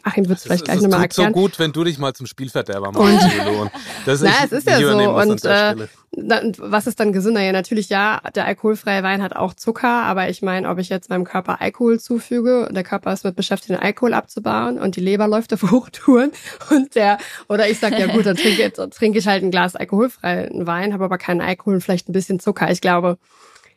Achim 0.02 0.28
wird 0.28 0.38
es 0.38 0.44
vielleicht 0.44 0.64
gleich 0.64 0.80
nochmal 0.80 1.02
erklären. 1.02 1.30
Es 1.30 1.34
so 1.34 1.40
gut, 1.40 1.58
wenn 1.58 1.72
du 1.72 1.84
dich 1.84 1.98
mal 1.98 2.14
zum 2.14 2.26
Spielverderber 2.26 2.92
machst. 2.92 3.24
Und, 3.24 3.70
das 4.06 4.20
ist, 4.20 4.28
na, 4.28 4.44
es 4.44 4.52
ist 4.52 4.68
ja 4.68 4.78
so. 4.80 5.32
Und 5.32 5.44
äh, 5.44 5.88
was 6.16 6.86
ist 6.86 7.00
dann 7.00 7.12
gesünder? 7.12 7.40
Ja, 7.40 7.52
natürlich 7.52 7.88
ja, 7.88 8.20
der 8.34 8.46
alkoholfreie 8.46 9.02
Wein 9.02 9.22
hat 9.22 9.34
auch 9.34 9.54
Zucker, 9.54 9.88
aber 9.88 10.28
ich 10.28 10.42
meine, 10.42 10.68
ob 10.68 10.78
ich 10.78 10.88
jetzt 10.88 11.10
meinem 11.10 11.24
Körper 11.24 11.60
Alkohol 11.60 11.98
zufüge 11.98 12.66
und 12.68 12.74
der 12.74 12.84
Körper 12.84 13.12
ist 13.12 13.24
mit 13.24 13.36
beschäftigt, 13.36 13.70
den 13.70 13.78
Alkohol 13.78 14.14
abzubauen 14.14 14.78
und 14.78 14.96
die 14.96 15.00
Leber 15.00 15.26
läuft 15.26 15.52
auf 15.52 15.62
Hochtouren 15.70 16.30
und 16.70 16.94
der, 16.94 17.18
oder 17.48 17.68
ich 17.68 17.78
sag 17.78 17.98
ja 17.98 18.06
gut, 18.06 18.26
dann 18.26 18.36
trinke, 18.36 18.62
jetzt, 18.62 18.80
trinke 18.92 19.18
ich 19.18 19.26
halt 19.26 19.33
ein 19.42 19.50
Glas 19.50 19.76
alkoholfreien 19.76 20.66
Wein, 20.66 20.92
habe 20.92 21.04
aber 21.04 21.18
keinen 21.18 21.40
Alkohol 21.40 21.74
und 21.74 21.80
vielleicht 21.80 22.08
ein 22.08 22.12
bisschen 22.12 22.40
Zucker. 22.40 22.70
Ich 22.70 22.80
glaube, 22.80 23.18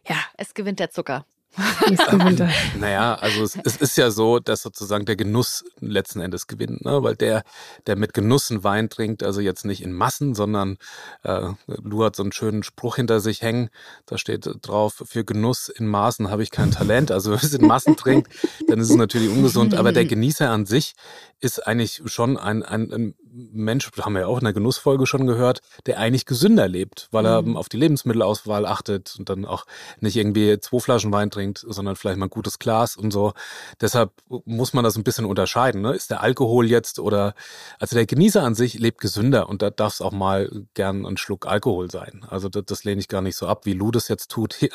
ja. 0.08 0.18
Es 0.38 0.54
gewinnt 0.54 0.80
der 0.80 0.90
Zucker. 0.90 1.26
naja, 2.80 3.16
also 3.16 3.42
es, 3.44 3.58
es, 3.64 3.78
ist 3.78 3.98
ja 3.98 4.12
so, 4.12 4.38
dass 4.38 4.62
sozusagen 4.62 5.06
der 5.06 5.16
Genuss 5.16 5.66
letzten 5.80 6.22
Endes 6.22 6.46
gewinnt, 6.46 6.86
ne? 6.86 7.02
weil 7.02 7.16
der, 7.16 7.44
der 7.88 7.96
mit 7.96 8.14
Genuss 8.14 8.52
einen 8.52 8.64
Wein 8.64 8.90
trinkt, 8.90 9.24
also 9.24 9.42
jetzt 9.42 9.66
nicht 9.66 9.82
in 9.82 9.92
Massen, 9.92 10.36
sondern 10.36 10.78
äh, 11.24 11.50
Lu 11.66 12.04
hat 12.04 12.16
so 12.16 12.22
einen 12.22 12.32
schönen 12.32 12.62
Spruch 12.62 12.98
hinter 12.98 13.20
sich 13.20 13.42
hängen, 13.42 13.70
da 14.06 14.20
steht 14.20 14.48
drauf, 14.62 15.02
für 15.06 15.26
Genuss 15.26 15.68
in 15.70 15.88
Maßen 15.88 16.30
habe 16.30 16.44
ich 16.44 16.52
kein 16.52 16.70
Talent, 16.70 17.12
also 17.12 17.32
wenn 17.32 17.40
es 17.40 17.54
in 17.54 17.66
Massen 17.66 17.96
trinkt, 17.96 18.32
dann 18.68 18.80
ist 18.80 18.92
es 18.92 18.96
natürlich 18.96 19.30
ungesund, 19.30 19.74
aber 19.74 19.92
der 19.92 20.06
Genießer 20.06 20.52
an 20.52 20.68
sich 20.68 20.94
ist 21.40 21.66
eigentlich 21.66 22.04
schon 22.06 22.38
ein, 22.38 22.62
ein, 22.62 22.92
ein 22.92 23.16
Mensch, 23.52 23.90
haben 24.00 24.14
wir 24.14 24.22
ja 24.22 24.28
auch 24.28 24.40
in 24.40 24.46
der 24.46 24.54
Genussfolge 24.54 25.06
schon 25.06 25.28
gehört, 25.28 25.62
der 25.86 26.00
eigentlich 26.00 26.26
gesünder 26.26 26.68
lebt, 26.68 27.08
weil 27.12 27.26
er 27.26 27.42
mhm. 27.42 27.56
auf 27.56 27.70
die 27.70 27.78
Lebensmittelauswahl 27.78 28.66
achtet 28.66 29.16
und 29.20 29.30
dann 29.30 29.46
auch 29.46 29.66
nicht 30.00 30.16
irgendwie 30.16 30.60
zwei 30.60 30.80
Flaschen 30.80 31.12
Wein 31.12 31.30
trinkt, 31.30 31.64
sondern 31.68 31.96
vielleicht 31.96 32.18
mal 32.18 32.28
ein 32.28 32.32
gutes 32.32 32.60
Glas 32.60 32.96
und 32.96 33.12
so. 33.12 33.34
Deshalb 33.80 34.12
muss 34.46 34.74
man 34.74 34.84
das 34.84 34.98
ein 34.98 35.04
bisschen 35.04 35.26
unterscheiden. 35.26 35.82
Ne? 35.82 35.94
Ist 35.94 36.10
der 36.10 36.22
Alkohol 36.22 36.66
jetzt 36.66 37.00
oder, 37.00 37.36
also 37.80 37.96
der 37.96 38.06
Genießer 38.06 38.42
an 38.42 38.56
sich 38.56 38.80
lebt 38.80 39.02
gesünder 39.02 39.50
und 39.50 39.62
da 39.62 39.70
darf 39.70 39.94
es 39.94 40.02
auch 40.02 40.12
mal 40.12 40.50
gern 40.74 41.06
ein 41.06 41.18
Schluck 41.18 41.48
Alkohol 41.48 41.92
sein. 41.92 42.26
Also 42.30 42.50
das, 42.50 42.66
das 42.66 42.84
lehne 42.84 43.00
ich 43.00 43.08
gar 43.08 43.22
nicht 43.22 43.36
so 43.36 43.48
ab, 43.48 43.66
wie 43.66 43.74
Lu 43.74 43.92
das 43.92 44.08
jetzt 44.08 44.32
tut. 44.32 44.58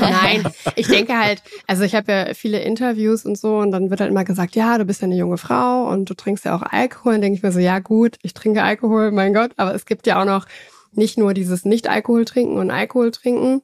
Nein, 0.00 0.52
ich 0.76 0.88
denke 0.88 1.18
halt, 1.18 1.42
also 1.66 1.84
ich 1.84 1.94
habe 1.94 2.12
ja 2.12 2.34
viele 2.34 2.60
Interviews 2.60 3.24
und 3.24 3.38
so 3.38 3.58
und 3.58 3.70
dann 3.70 3.90
wird 3.90 4.00
halt 4.00 4.10
immer 4.10 4.24
gesagt, 4.24 4.56
ja, 4.56 4.76
du 4.78 4.84
bist 4.84 5.00
ja 5.00 5.06
eine 5.06 5.16
junge 5.16 5.38
Frau 5.38 5.88
und 5.88 6.10
du 6.10 6.14
trinkst 6.14 6.44
ja 6.44 6.54
auch 6.56 6.62
Alkohol. 6.62 7.14
Und 7.14 7.20
denke 7.22 7.36
ich 7.36 7.42
mir 7.42 7.52
so, 7.52 7.61
ja 7.62 7.78
gut, 7.78 8.16
ich 8.22 8.34
trinke 8.34 8.62
Alkohol, 8.62 9.10
mein 9.10 9.34
Gott, 9.34 9.52
aber 9.56 9.74
es 9.74 9.86
gibt 9.86 10.06
ja 10.06 10.20
auch 10.20 10.26
noch 10.26 10.46
nicht 10.92 11.18
nur 11.18 11.34
dieses 11.34 11.64
Nicht-Alkohol 11.64 12.24
trinken 12.24 12.58
und 12.58 12.70
Alkohol 12.70 13.10
trinken. 13.10 13.62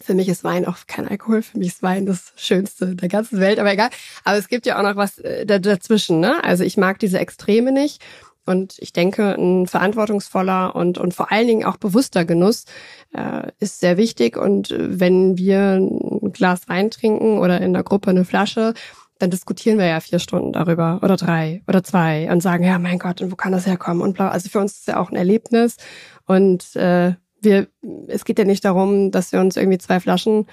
Für 0.00 0.14
mich 0.14 0.28
ist 0.28 0.44
Wein 0.44 0.64
auch 0.64 0.78
kein 0.86 1.08
Alkohol. 1.08 1.42
Für 1.42 1.58
mich 1.58 1.68
ist 1.68 1.82
Wein 1.82 2.06
das 2.06 2.32
Schönste 2.36 2.94
der 2.94 3.08
ganzen 3.08 3.40
Welt, 3.40 3.58
aber 3.58 3.72
egal. 3.72 3.90
Aber 4.24 4.38
es 4.38 4.48
gibt 4.48 4.64
ja 4.64 4.78
auch 4.78 4.82
noch 4.82 4.96
was 4.96 5.18
äh, 5.18 5.44
dazwischen, 5.44 6.20
ne? 6.20 6.42
Also 6.44 6.64
ich 6.64 6.76
mag 6.76 6.98
diese 7.00 7.18
Extreme 7.18 7.72
nicht. 7.72 8.02
Und 8.46 8.76
ich 8.78 8.94
denke, 8.94 9.34
ein 9.34 9.66
verantwortungsvoller 9.66 10.74
und, 10.74 10.96
und 10.96 11.12
vor 11.12 11.30
allen 11.30 11.46
Dingen 11.46 11.64
auch 11.66 11.76
bewusster 11.76 12.24
Genuss 12.24 12.64
äh, 13.12 13.50
ist 13.60 13.80
sehr 13.80 13.98
wichtig. 13.98 14.38
Und 14.38 14.74
wenn 14.78 15.36
wir 15.36 15.74
ein 15.74 16.32
Glas 16.32 16.66
Wein 16.66 16.90
trinken 16.90 17.38
oder 17.38 17.60
in 17.60 17.74
der 17.74 17.82
Gruppe 17.82 18.08
eine 18.08 18.24
Flasche, 18.24 18.72
dann 19.18 19.30
diskutieren 19.30 19.78
wir 19.78 19.86
ja 19.86 20.00
vier 20.00 20.18
Stunden 20.18 20.52
darüber 20.52 21.00
oder 21.02 21.16
drei 21.16 21.62
oder 21.66 21.82
zwei 21.82 22.30
und 22.30 22.42
sagen, 22.42 22.64
ja, 22.64 22.78
mein 22.78 22.98
Gott, 22.98 23.20
und 23.20 23.32
wo 23.32 23.36
kann 23.36 23.52
das 23.52 23.66
herkommen? 23.66 24.02
Und 24.02 24.14
bla. 24.14 24.28
Also 24.28 24.48
für 24.48 24.60
uns 24.60 24.72
ist 24.72 24.80
es 24.80 24.86
ja 24.86 24.98
auch 24.98 25.10
ein 25.10 25.16
Erlebnis. 25.16 25.76
Und 26.24 26.76
äh, 26.76 27.14
wir, 27.40 27.68
es 28.06 28.24
geht 28.24 28.38
ja 28.38 28.44
nicht 28.44 28.64
darum, 28.64 29.10
dass 29.10 29.32
wir 29.32 29.40
uns 29.40 29.56
irgendwie 29.56 29.78
zwei 29.78 30.00
Flaschen 30.00 30.46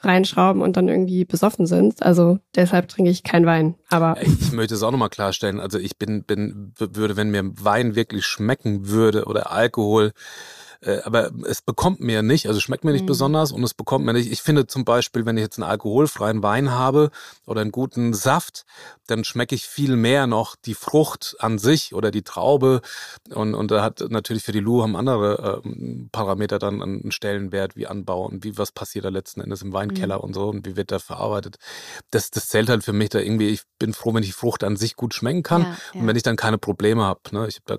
reinschrauben 0.00 0.62
und 0.62 0.76
dann 0.76 0.88
irgendwie 0.88 1.24
besoffen 1.24 1.66
sind. 1.66 2.02
Also 2.02 2.38
deshalb 2.54 2.88
trinke 2.88 3.10
ich 3.10 3.24
keinen 3.24 3.46
Wein. 3.46 3.74
Aber 3.88 4.16
ich 4.22 4.52
möchte 4.52 4.74
es 4.74 4.82
auch 4.82 4.92
nochmal 4.92 5.08
klarstellen. 5.08 5.58
Also 5.60 5.78
ich 5.78 5.98
bin, 5.98 6.24
bin, 6.24 6.72
würde, 6.76 7.16
wenn 7.16 7.30
mir 7.30 7.42
Wein 7.64 7.96
wirklich 7.96 8.24
schmecken 8.24 8.88
würde 8.88 9.24
oder 9.24 9.50
Alkohol, 9.50 10.12
äh, 10.80 11.00
aber 11.02 11.30
es 11.44 11.60
bekommt 11.62 12.00
mir 12.00 12.22
nicht, 12.22 12.46
also 12.46 12.60
schmeckt 12.60 12.84
mir 12.84 12.92
nicht 12.92 13.02
mhm. 13.02 13.06
besonders 13.06 13.52
und 13.52 13.62
es 13.64 13.74
bekommt 13.74 14.04
mir 14.04 14.12
nicht. 14.12 14.30
Ich 14.30 14.42
finde 14.42 14.66
zum 14.66 14.84
Beispiel, 14.84 15.26
wenn 15.26 15.36
ich 15.36 15.42
jetzt 15.42 15.58
einen 15.58 15.68
alkoholfreien 15.68 16.42
Wein 16.42 16.70
habe 16.70 17.10
oder 17.46 17.62
einen 17.62 17.72
guten 17.72 18.14
Saft, 18.14 18.64
dann 19.06 19.24
schmecke 19.24 19.54
ich 19.54 19.66
viel 19.66 19.96
mehr 19.96 20.26
noch 20.26 20.54
die 20.54 20.74
Frucht 20.74 21.36
an 21.40 21.58
sich 21.58 21.94
oder 21.94 22.10
die 22.10 22.22
Traube. 22.22 22.80
Und, 23.30 23.54
und 23.54 23.70
da 23.70 23.82
hat 23.82 24.04
natürlich 24.08 24.44
für 24.44 24.52
die 24.52 24.60
Lu 24.60 24.82
haben 24.82 24.96
andere 24.96 25.62
äh, 25.64 26.08
Parameter 26.12 26.58
dann 26.58 26.82
einen 26.82 27.10
Stellenwert 27.10 27.74
wie 27.74 27.86
Anbau 27.86 28.26
und 28.26 28.44
wie 28.44 28.56
was 28.56 28.70
passiert 28.70 29.04
da 29.04 29.08
letzten 29.08 29.40
Endes 29.40 29.62
im 29.62 29.72
Weinkeller 29.72 30.18
mhm. 30.18 30.24
und 30.24 30.34
so 30.34 30.48
und 30.48 30.66
wie 30.66 30.76
wird 30.76 30.92
da 30.92 30.98
verarbeitet. 31.00 31.56
Das, 32.10 32.30
das 32.30 32.48
zählt 32.48 32.68
halt 32.68 32.84
für 32.84 32.92
mich 32.92 33.08
da 33.08 33.18
irgendwie, 33.18 33.48
ich 33.48 33.62
bin 33.78 33.94
froh, 33.94 34.14
wenn 34.14 34.22
ich 34.22 34.28
die 34.28 34.32
Frucht 34.32 34.62
an 34.62 34.76
sich 34.76 34.94
gut 34.94 35.14
schmecken 35.14 35.42
kann 35.42 35.62
ja, 35.62 35.76
ja. 35.94 36.00
und 36.00 36.06
wenn 36.06 36.16
ich 36.16 36.22
dann 36.22 36.36
keine 36.36 36.58
Probleme 36.58 37.02
habe. 37.02 37.20
Ne? 37.32 37.48
Ich 37.48 37.56
habe 37.56 37.78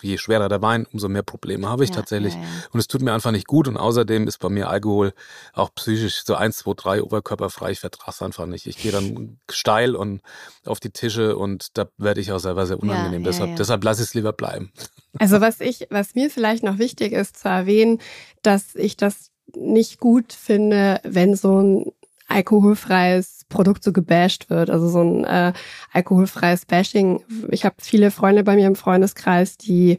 je 0.00 0.18
schwerer 0.18 0.48
der 0.48 0.62
Wein, 0.62 0.86
umso 0.92 1.08
mehr 1.08 1.22
Probleme 1.22 1.68
habe 1.68 1.84
ich 1.84 1.90
ja, 1.90 1.96
tatsächlich. 1.96 2.34
Ja, 2.34 2.40
ja. 2.40 2.46
Und 2.72 2.80
es 2.80 2.88
tut 2.88 3.02
mir 3.02 3.12
einfach 3.12 3.30
nicht 3.30 3.46
gut. 3.46 3.68
Und 3.68 3.76
außerdem 3.76 4.26
ist 4.26 4.38
bei 4.38 4.48
mir 4.48 4.68
Alkohol 4.68 5.12
auch 5.52 5.74
psychisch 5.74 6.22
so 6.24 6.34
eins, 6.34 6.58
zwei, 6.58 6.72
drei 6.76 7.02
oberkörperfrei. 7.02 7.70
Ich 7.72 7.80
vertrage 7.80 8.10
es 8.10 8.22
einfach 8.22 8.46
nicht. 8.46 8.66
Ich 8.66 8.78
gehe 8.78 8.92
dann 8.92 9.38
steil 9.50 9.94
und 9.94 10.20
auf 10.64 10.80
die 10.80 10.90
Tische 10.90 11.36
und 11.36 11.76
da 11.78 11.88
werde 11.96 12.20
ich 12.20 12.32
auch 12.32 12.38
selber 12.38 12.66
sehr 12.66 12.78
unangenehm. 12.78 13.24
deshalb 13.24 13.56
deshalb 13.56 13.84
lasse 13.84 14.02
ich 14.02 14.08
es 14.08 14.14
lieber 14.14 14.32
bleiben. 14.32 14.72
Also 15.18 15.40
was 15.40 15.60
ich, 15.60 15.86
was 15.90 16.14
mir 16.14 16.30
vielleicht 16.30 16.62
noch 16.62 16.78
wichtig 16.78 17.12
ist 17.12 17.38
zu 17.38 17.48
erwähnen, 17.48 18.00
dass 18.42 18.74
ich 18.74 18.96
das 18.96 19.30
nicht 19.56 19.98
gut 19.98 20.32
finde, 20.32 21.00
wenn 21.04 21.34
so 21.34 21.60
ein 21.60 21.92
alkoholfreies 22.28 23.46
Produkt 23.48 23.82
so 23.82 23.92
gebasht 23.92 24.50
wird. 24.50 24.70
Also 24.70 24.88
so 24.88 25.02
ein 25.02 25.24
äh, 25.24 25.52
alkoholfreies 25.92 26.66
Bashing. 26.66 27.24
Ich 27.50 27.64
habe 27.64 27.76
viele 27.80 28.10
Freunde 28.10 28.44
bei 28.44 28.54
mir 28.54 28.66
im 28.66 28.76
Freundeskreis, 28.76 29.56
die 29.56 29.98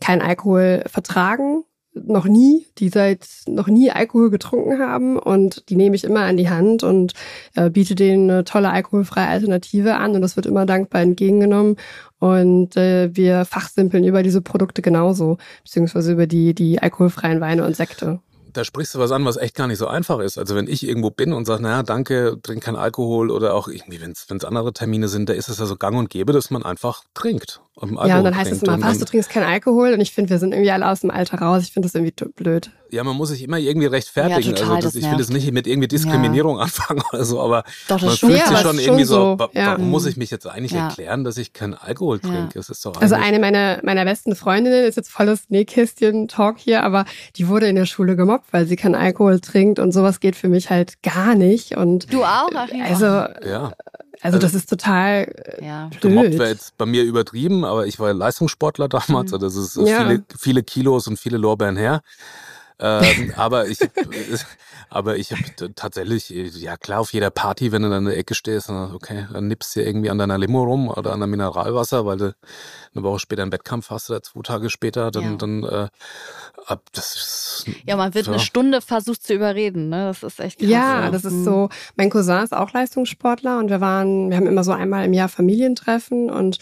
kein 0.00 0.20
Alkohol 0.20 0.84
vertragen, 0.86 1.64
noch 1.94 2.24
nie, 2.24 2.66
die 2.78 2.88
seit 2.88 3.26
noch 3.46 3.68
nie 3.68 3.90
Alkohol 3.90 4.30
getrunken 4.30 4.80
haben. 4.80 5.18
Und 5.18 5.68
die 5.68 5.76
nehme 5.76 5.94
ich 5.94 6.04
immer 6.04 6.22
an 6.22 6.36
die 6.36 6.48
Hand 6.48 6.82
und 6.82 7.12
äh, 7.54 7.70
biete 7.70 7.94
denen 7.94 8.30
eine 8.30 8.44
tolle 8.44 8.70
alkoholfreie 8.70 9.28
Alternative 9.28 9.96
an. 9.96 10.14
Und 10.14 10.22
das 10.22 10.36
wird 10.36 10.46
immer 10.46 10.66
dankbar 10.66 11.02
entgegengenommen. 11.02 11.76
Und 12.18 12.76
äh, 12.76 13.14
wir 13.14 13.44
fachsimpeln 13.44 14.04
über 14.04 14.22
diese 14.22 14.40
Produkte 14.40 14.80
genauso, 14.80 15.38
beziehungsweise 15.64 16.12
über 16.12 16.26
die, 16.26 16.54
die 16.54 16.80
alkoholfreien 16.80 17.40
Weine 17.40 17.64
und 17.64 17.76
Sekte 17.76 18.20
da 18.52 18.64
sprichst 18.64 18.94
du 18.94 18.98
was 18.98 19.12
an, 19.12 19.24
was 19.24 19.36
echt 19.36 19.54
gar 19.54 19.66
nicht 19.66 19.78
so 19.78 19.86
einfach 19.86 20.18
ist. 20.20 20.38
Also 20.38 20.54
wenn 20.54 20.68
ich 20.68 20.86
irgendwo 20.86 21.10
bin 21.10 21.32
und 21.32 21.44
sage, 21.44 21.62
naja, 21.62 21.82
danke, 21.82 22.38
trink 22.42 22.62
kein 22.62 22.76
Alkohol 22.76 23.30
oder 23.30 23.54
auch 23.54 23.68
irgendwie, 23.68 24.00
wenn 24.00 24.12
es 24.12 24.44
andere 24.44 24.72
Termine 24.72 25.08
sind, 25.08 25.28
da 25.28 25.32
ist 25.32 25.48
es 25.48 25.58
ja 25.58 25.66
so 25.66 25.76
gang 25.76 25.96
und 25.96 26.10
gäbe, 26.10 26.32
dass 26.32 26.50
man 26.50 26.62
einfach 26.62 27.04
trinkt. 27.14 27.60
Und 27.74 27.94
ja, 28.06 28.18
und 28.18 28.24
dann 28.24 28.36
heißt 28.36 28.52
es 28.52 28.62
immer, 28.62 28.80
was, 28.82 28.98
du 28.98 29.06
trinkst 29.06 29.30
kein 29.30 29.44
Alkohol 29.44 29.94
und 29.94 30.00
ich 30.00 30.12
finde, 30.12 30.28
wir 30.28 30.38
sind 30.38 30.52
irgendwie 30.52 30.70
alle 30.70 30.86
aus 30.88 31.00
dem 31.00 31.10
Alter 31.10 31.38
raus. 31.38 31.62
Ich 31.62 31.72
finde 31.72 31.88
das 31.88 31.94
irgendwie 31.94 32.12
blöd. 32.34 32.70
Ja, 32.90 33.02
man 33.02 33.16
muss 33.16 33.30
sich 33.30 33.42
immer 33.42 33.56
irgendwie 33.56 33.86
rechtfertigen. 33.86 34.50
Ja, 34.50 34.56
total, 34.56 34.76
also 34.76 34.88
das, 34.88 34.92
das 34.92 35.02
ich 35.02 35.10
will 35.10 35.16
das 35.16 35.30
nicht 35.30 35.50
mit 35.52 35.66
irgendwie 35.66 35.88
Diskriminierung 35.88 36.56
ja. 36.56 36.62
anfangen 36.64 37.02
oder 37.10 37.24
so, 37.24 37.40
aber 37.40 37.64
Doch, 37.88 38.02
man 38.02 38.14
fühlt 38.14 38.46
sich 38.46 38.58
schon 38.58 38.78
irgendwie 38.78 39.04
so, 39.04 39.38
so 39.38 39.48
ja. 39.54 39.68
warum 39.68 39.88
muss 39.88 40.04
ich 40.04 40.18
mich 40.18 40.30
jetzt 40.30 40.46
eigentlich 40.46 40.74
erklären, 40.74 41.24
dass 41.24 41.38
ich 41.38 41.54
keinen 41.54 41.72
Alkohol 41.72 42.20
trinke? 42.20 42.58
Es 42.58 42.68
ist 42.68 42.84
doch 42.84 43.00
also 43.00 43.14
eine 43.14 43.38
meiner, 43.38 43.80
meiner 43.82 44.04
besten 44.04 44.36
Freundinnen 44.36 44.84
ist 44.84 44.96
jetzt 44.96 45.10
volles 45.10 45.48
Nähkästchen-Talk 45.48 46.58
hier, 46.58 46.82
aber 46.82 47.06
die 47.36 47.48
wurde 47.48 47.68
in 47.68 47.76
der 47.76 47.86
Schule 47.86 48.16
gemobbt, 48.16 48.52
weil 48.52 48.66
sie 48.66 48.76
keinen 48.76 48.96
Alkohol 48.96 49.40
trinkt 49.40 49.78
und 49.78 49.92
sowas 49.92 50.20
geht 50.20 50.36
für 50.36 50.48
mich 50.48 50.68
halt 50.68 51.02
gar 51.02 51.34
nicht. 51.34 51.74
Und 51.78 52.12
du 52.12 52.22
auch, 52.22 52.52
Achim? 52.54 52.82
Also, 52.82 53.06
ja. 53.06 53.72
Also, 54.22 54.38
das 54.38 54.54
ist 54.54 54.70
total 54.70 55.32
äh, 55.58 55.66
ja. 55.66 55.86
blöd. 55.88 56.00
Gemobbt 56.00 56.38
wäre 56.38 56.48
jetzt 56.48 56.76
bei 56.78 56.86
mir 56.86 57.02
übertrieben, 57.02 57.64
aber 57.64 57.86
ich 57.86 57.98
war 57.98 58.14
Leistungssportler 58.14 58.88
damals. 58.88 59.30
Mhm. 59.30 59.34
Also 59.34 59.38
das 59.38 59.56
ist 59.56 59.76
ja. 59.76 60.04
viele, 60.04 60.24
viele 60.38 60.62
Kilos 60.62 61.08
und 61.08 61.18
viele 61.18 61.38
Lorbeeren 61.38 61.76
her. 61.76 62.02
Ähm, 62.82 63.32
aber 63.36 63.68
ich, 63.68 63.78
aber 64.90 65.16
ich 65.16 65.30
habe 65.30 65.74
tatsächlich, 65.74 66.28
ja 66.30 66.76
klar, 66.76 67.00
auf 67.00 67.12
jeder 67.12 67.30
Party, 67.30 67.70
wenn 67.70 67.82
du 67.82 67.88
dann 67.88 68.04
in 68.04 68.10
der 68.10 68.18
Ecke 68.18 68.34
stehst, 68.34 68.68
dann, 68.68 68.92
okay, 68.92 69.28
dann 69.32 69.46
nippst 69.46 69.76
du 69.76 69.82
irgendwie 69.82 70.10
an 70.10 70.18
deiner 70.18 70.36
Limo 70.36 70.64
rum 70.64 70.88
oder 70.88 71.12
an 71.12 71.20
der 71.20 71.28
Mineralwasser, 71.28 72.04
weil 72.04 72.16
du 72.16 72.34
eine 72.94 73.04
Woche 73.04 73.20
später 73.20 73.42
einen 73.42 73.52
Wettkampf 73.52 73.90
hast 73.90 74.10
oder 74.10 74.22
zwei 74.22 74.40
Tage 74.42 74.68
später, 74.68 75.12
dann, 75.12 75.22
ja. 75.22 75.36
dann 75.36 75.62
äh, 75.62 75.88
ab, 76.66 76.82
das 76.92 77.14
ist, 77.14 77.66
Ja, 77.86 77.96
man 77.96 78.14
wird 78.14 78.26
ja. 78.26 78.32
eine 78.32 78.40
Stunde 78.40 78.80
versucht 78.80 79.22
zu 79.22 79.34
überreden, 79.34 79.88
ne? 79.88 80.06
Das 80.06 80.24
ist 80.24 80.40
echt 80.40 80.58
krass. 80.58 80.68
Ja, 80.68 81.10
das 81.10 81.24
ist 81.24 81.44
so. 81.44 81.68
Mein 81.96 82.10
Cousin 82.10 82.42
ist 82.42 82.52
auch 82.52 82.72
Leistungssportler 82.72 83.58
und 83.58 83.70
wir 83.70 83.80
waren, 83.80 84.30
wir 84.30 84.36
haben 84.36 84.46
immer 84.46 84.64
so 84.64 84.72
einmal 84.72 85.04
im 85.04 85.12
Jahr 85.12 85.28
Familientreffen 85.28 86.30
und 86.30 86.58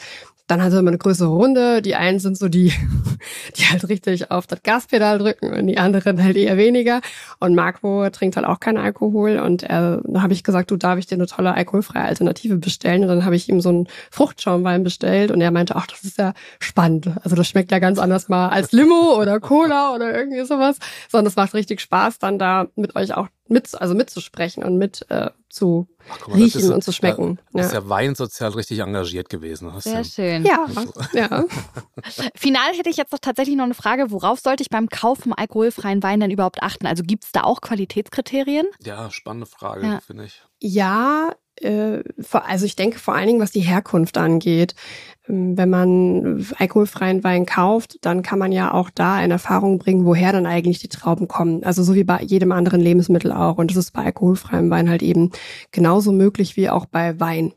dann 0.51 0.63
hat 0.63 0.73
er 0.73 0.81
immer 0.81 0.89
eine 0.89 0.99
größere 0.99 1.29
Runde. 1.29 1.81
Die 1.81 1.95
einen 1.95 2.19
sind 2.19 2.37
so 2.37 2.49
die, 2.49 2.73
die 3.57 3.63
halt 3.65 3.89
richtig 3.89 4.31
auf 4.31 4.47
das 4.47 4.63
Gaspedal 4.63 5.19
drücken 5.19 5.53
und 5.53 5.67
die 5.69 5.79
anderen 5.79 6.23
halt 6.23 6.37
eher 6.37 6.57
weniger. 6.57 7.01
Und 7.39 7.55
Marco 7.55 8.09
trinkt 8.11 8.37
halt 8.37 8.47
auch 8.47 8.59
keinen 8.59 8.79
Alkohol. 8.79 9.39
Und 9.39 9.63
er, 9.63 10.03
da 10.05 10.23
habe 10.23 10.33
ich 10.33 10.43
gesagt, 10.43 10.71
du 10.71 10.77
darf 10.77 10.99
ich 10.99 11.07
dir 11.07 11.15
eine 11.15 11.27
tolle 11.27 11.55
alkoholfreie 11.55 12.03
Alternative 12.03 12.57
bestellen. 12.57 13.03
Und 13.03 13.09
dann 13.09 13.25
habe 13.25 13.37
ich 13.37 13.49
ihm 13.49 13.61
so 13.61 13.69
einen 13.69 13.89
Fruchtschaumwein 14.11 14.83
bestellt 14.83 15.31
und 15.31 15.41
er 15.41 15.53
meinte, 15.53 15.77
ach, 15.77 15.87
das 15.87 16.03
ist 16.03 16.19
ja 16.19 16.33
spannend. 16.59 17.11
Also 17.23 17.37
das 17.37 17.47
schmeckt 17.47 17.71
ja 17.71 17.79
ganz 17.79 17.99
anders 17.99 18.29
mal 18.29 18.49
als 18.49 18.73
Limo 18.73 19.17
oder 19.21 19.39
Cola 19.39 19.95
oder 19.95 20.13
irgendwie 20.17 20.45
sowas. 20.45 20.79
Sondern 21.09 21.29
es 21.29 21.37
macht 21.37 21.55
richtig 21.55 21.81
Spaß, 21.81 22.19
dann 22.19 22.39
da 22.39 22.67
mit 22.75 22.97
euch 22.97 23.15
auch 23.15 23.29
mit, 23.51 23.81
also 23.81 23.95
mitzusprechen 23.95 24.63
und 24.63 24.79
mit 24.79 25.05
äh, 25.11 25.31
zu 25.49 25.89
Ach, 26.09 26.29
mal, 26.29 26.37
riechen 26.37 26.61
ist, 26.61 26.71
und 26.71 26.85
zu 26.85 26.93
schmecken. 26.93 27.39
Da 27.53 27.61
ja. 27.61 27.67
ist 27.67 27.73
ja 27.73 27.89
Wein 27.89 28.15
sozial 28.15 28.51
richtig 28.53 28.79
engagiert 28.79 29.29
gewesen. 29.29 29.73
Sehr 29.81 29.95
ja, 29.95 30.05
schön. 30.05 30.45
Ja, 30.45 30.67
ja. 31.13 31.45
Final 32.37 32.75
hätte 32.75 32.89
ich 32.89 32.97
jetzt 32.97 33.13
noch 33.13 33.19
tatsächlich 33.19 33.57
noch 33.57 33.65
eine 33.65 33.75
Frage. 33.75 34.11
Worauf 34.11 34.39
sollte 34.39 34.63
ich 34.63 34.71
beim 34.71 34.89
Kauf 34.89 35.19
vom 35.19 35.33
alkoholfreien 35.33 36.03
Wein 36.03 36.21
denn 36.21 36.31
überhaupt 36.31 36.63
achten? 36.63 36.87
Also 36.87 37.03
gibt 37.03 37.25
es 37.25 37.33
da 37.33 37.43
auch 37.43 37.61
Qualitätskriterien? 37.61 38.67
Ja, 38.85 39.11
spannende 39.11 39.47
Frage, 39.47 39.87
ja. 39.87 40.01
finde 40.01 40.25
ich. 40.25 40.43
Ja, 40.61 41.35
also 41.63 42.65
ich 42.65 42.77
denke 42.77 42.99
vor 42.99 43.15
allen 43.15 43.27
Dingen, 43.27 43.41
was 43.41 43.51
die 43.51 43.61
Herkunft 43.61 44.17
angeht. 44.19 44.75
Ähm, 45.29 45.57
wenn 45.57 45.71
man 45.71 46.47
alkoholfreien 46.59 47.23
Wein 47.25 47.47
kauft, 47.47 47.99
dann 48.03 48.23
kann 48.23 48.39
man 48.39 48.53
ja 48.53 48.73
auch 48.73 48.91
da 48.91 49.23
in 49.23 49.31
Erfahrung 49.31 49.79
bringen, 49.79 50.05
woher 50.05 50.33
dann 50.33 50.47
eigentlich 50.47 50.79
die 50.79 50.89
Trauben 50.89 51.29
kommen. 51.29 51.63
Also 51.65 51.83
so 51.83 51.95
wie 51.95 52.05
bei 52.05 52.23
jedem 52.23 52.53
anderen 52.53 52.81
Lebensmittel 52.81 53.33
auch. 53.33 53.59
Und 53.59 53.71
das 53.71 53.77
ist 53.77 53.93
bei 53.93 54.05
alkoholfreiem 54.05 54.71
Wein 54.71 54.89
halt 54.89 55.03
eben 55.03 55.31
genauso 55.71 56.13
möglich 56.13 56.57
wie 56.57 56.71
auch 56.71 56.87
bei 56.87 57.19
Wein. 57.21 57.53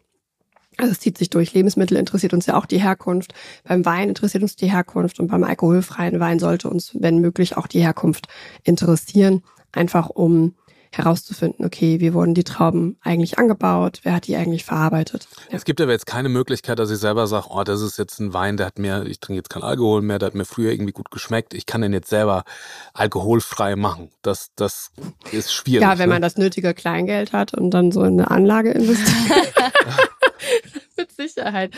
Also 0.77 0.91
es 0.91 0.99
zieht 0.99 1.17
sich 1.17 1.29
durch. 1.29 1.53
Lebensmittel 1.53 1.97
interessiert 1.97 2.33
uns 2.33 2.45
ja 2.47 2.57
auch 2.57 2.65
die 2.65 2.81
Herkunft. 2.81 3.33
Beim 3.63 3.85
Wein 3.85 4.09
interessiert 4.09 4.43
uns 4.43 4.55
die 4.55 4.71
Herkunft 4.71 5.19
und 5.19 5.27
beim 5.27 5.43
alkoholfreien 5.43 6.19
Wein 6.19 6.39
sollte 6.39 6.69
uns, 6.69 6.91
wenn 6.99 7.19
möglich, 7.19 7.57
auch 7.57 7.67
die 7.67 7.81
Herkunft 7.81 8.27
interessieren. 8.63 9.43
Einfach 9.71 10.09
um 10.09 10.55
herauszufinden, 10.95 11.65
okay, 11.65 11.99
wie 11.99 12.13
wurden 12.13 12.35
die 12.35 12.43
Trauben 12.43 12.97
eigentlich 13.01 13.39
angebaut, 13.39 13.99
wer 14.03 14.13
hat 14.13 14.27
die 14.27 14.35
eigentlich 14.35 14.63
verarbeitet. 14.63 15.27
Ja. 15.49 15.57
Es 15.57 15.65
gibt 15.65 15.81
aber 15.81 15.91
jetzt 15.91 16.05
keine 16.05 16.29
Möglichkeit, 16.29 16.77
dass 16.77 16.91
ich 16.91 16.99
selber 16.99 17.25
sage, 17.25 17.47
oh, 17.49 17.63
das 17.63 17.81
ist 17.81 17.97
jetzt 17.97 18.19
ein 18.19 18.33
Wein, 18.33 18.57
der 18.57 18.67
hat 18.67 18.77
mir, 18.77 19.05
ich 19.07 19.19
trinke 19.19 19.37
jetzt 19.37 19.49
keinen 19.49 19.63
Alkohol 19.63 20.03
mehr, 20.03 20.19
der 20.19 20.27
hat 20.27 20.35
mir 20.35 20.45
früher 20.45 20.71
irgendwie 20.71 20.91
gut 20.91 21.09
geschmeckt, 21.09 21.55
ich 21.55 21.65
kann 21.65 21.81
den 21.81 21.93
jetzt 21.93 22.09
selber 22.09 22.43
alkoholfrei 22.93 23.75
machen. 23.75 24.09
Das, 24.21 24.51
das 24.55 24.91
ist 25.31 25.51
schwierig. 25.51 25.81
Ja, 25.81 25.97
wenn 25.97 26.09
ne? 26.09 26.15
man 26.15 26.21
das 26.21 26.37
nötige 26.37 26.75
Kleingeld 26.75 27.33
hat 27.33 27.55
und 27.55 27.71
dann 27.71 27.91
so 27.91 28.03
in 28.03 28.19
eine 28.19 28.29
Anlage 28.29 28.71
investiert. 28.71 29.53
Mit 30.97 31.11
Sicherheit. 31.11 31.73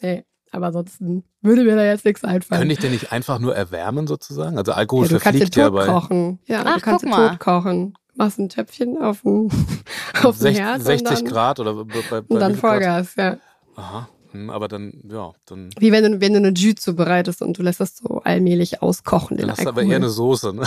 Nee. 0.00 0.24
Aber 0.50 0.68
ansonsten 0.68 1.24
würde 1.42 1.62
mir 1.62 1.76
da 1.76 1.84
jetzt 1.84 2.06
nichts 2.06 2.24
einfallen. 2.24 2.60
Könnte 2.60 2.72
ich 2.72 2.78
denn 2.78 2.92
nicht 2.92 3.12
einfach 3.12 3.38
nur 3.38 3.54
erwärmen 3.54 4.06
sozusagen? 4.06 4.56
Also 4.56 4.72
Alkohol 4.72 5.04
ja, 5.04 5.12
du 5.12 5.20
verfliegt 5.20 5.54
kannst 5.54 5.56
ja 5.56 5.68
bei... 5.68 5.86
kochen. 5.86 6.38
Ja, 6.46 6.62
Ach, 6.64 6.76
du 6.76 6.80
kannst 6.80 7.04
guck 7.04 7.10
mal. 7.10 7.28
tot 7.30 7.38
kochen 7.38 7.94
machst 8.18 8.38
ein 8.38 8.48
Töpfchen 8.48 9.00
auf 9.00 9.22
dem, 9.22 9.48
auf 10.22 10.38
dem 10.38 10.54
Herd. 10.54 10.82
60 10.82 11.08
dann, 11.08 11.24
Grad 11.24 11.60
oder 11.60 11.84
bei, 11.84 12.02
bei 12.10 12.20
Und 12.20 12.40
dann 12.40 12.56
Vollgas, 12.56 13.14
ja. 13.16 13.38
Aha. 13.76 14.08
Aber 14.50 14.68
dann, 14.68 14.92
ja, 15.10 15.32
dann, 15.46 15.70
Wie 15.78 15.92
wenn 15.92 16.04
du, 16.12 16.20
wenn 16.20 16.32
du 16.32 16.38
eine 16.38 16.50
Jus 16.50 16.76
zubereitest 16.76 17.42
und 17.42 17.58
du 17.58 17.62
lässt 17.62 17.80
das 17.80 17.96
so 17.96 18.20
allmählich 18.24 18.80
auskochen. 18.82 19.36
dann 19.36 19.46
den 19.46 19.50
hast 19.52 19.64
du 19.64 19.68
aber 19.68 19.82
eher 19.82 19.96
eine 19.96 20.08
Soße. 20.08 20.52
Ne? 20.54 20.64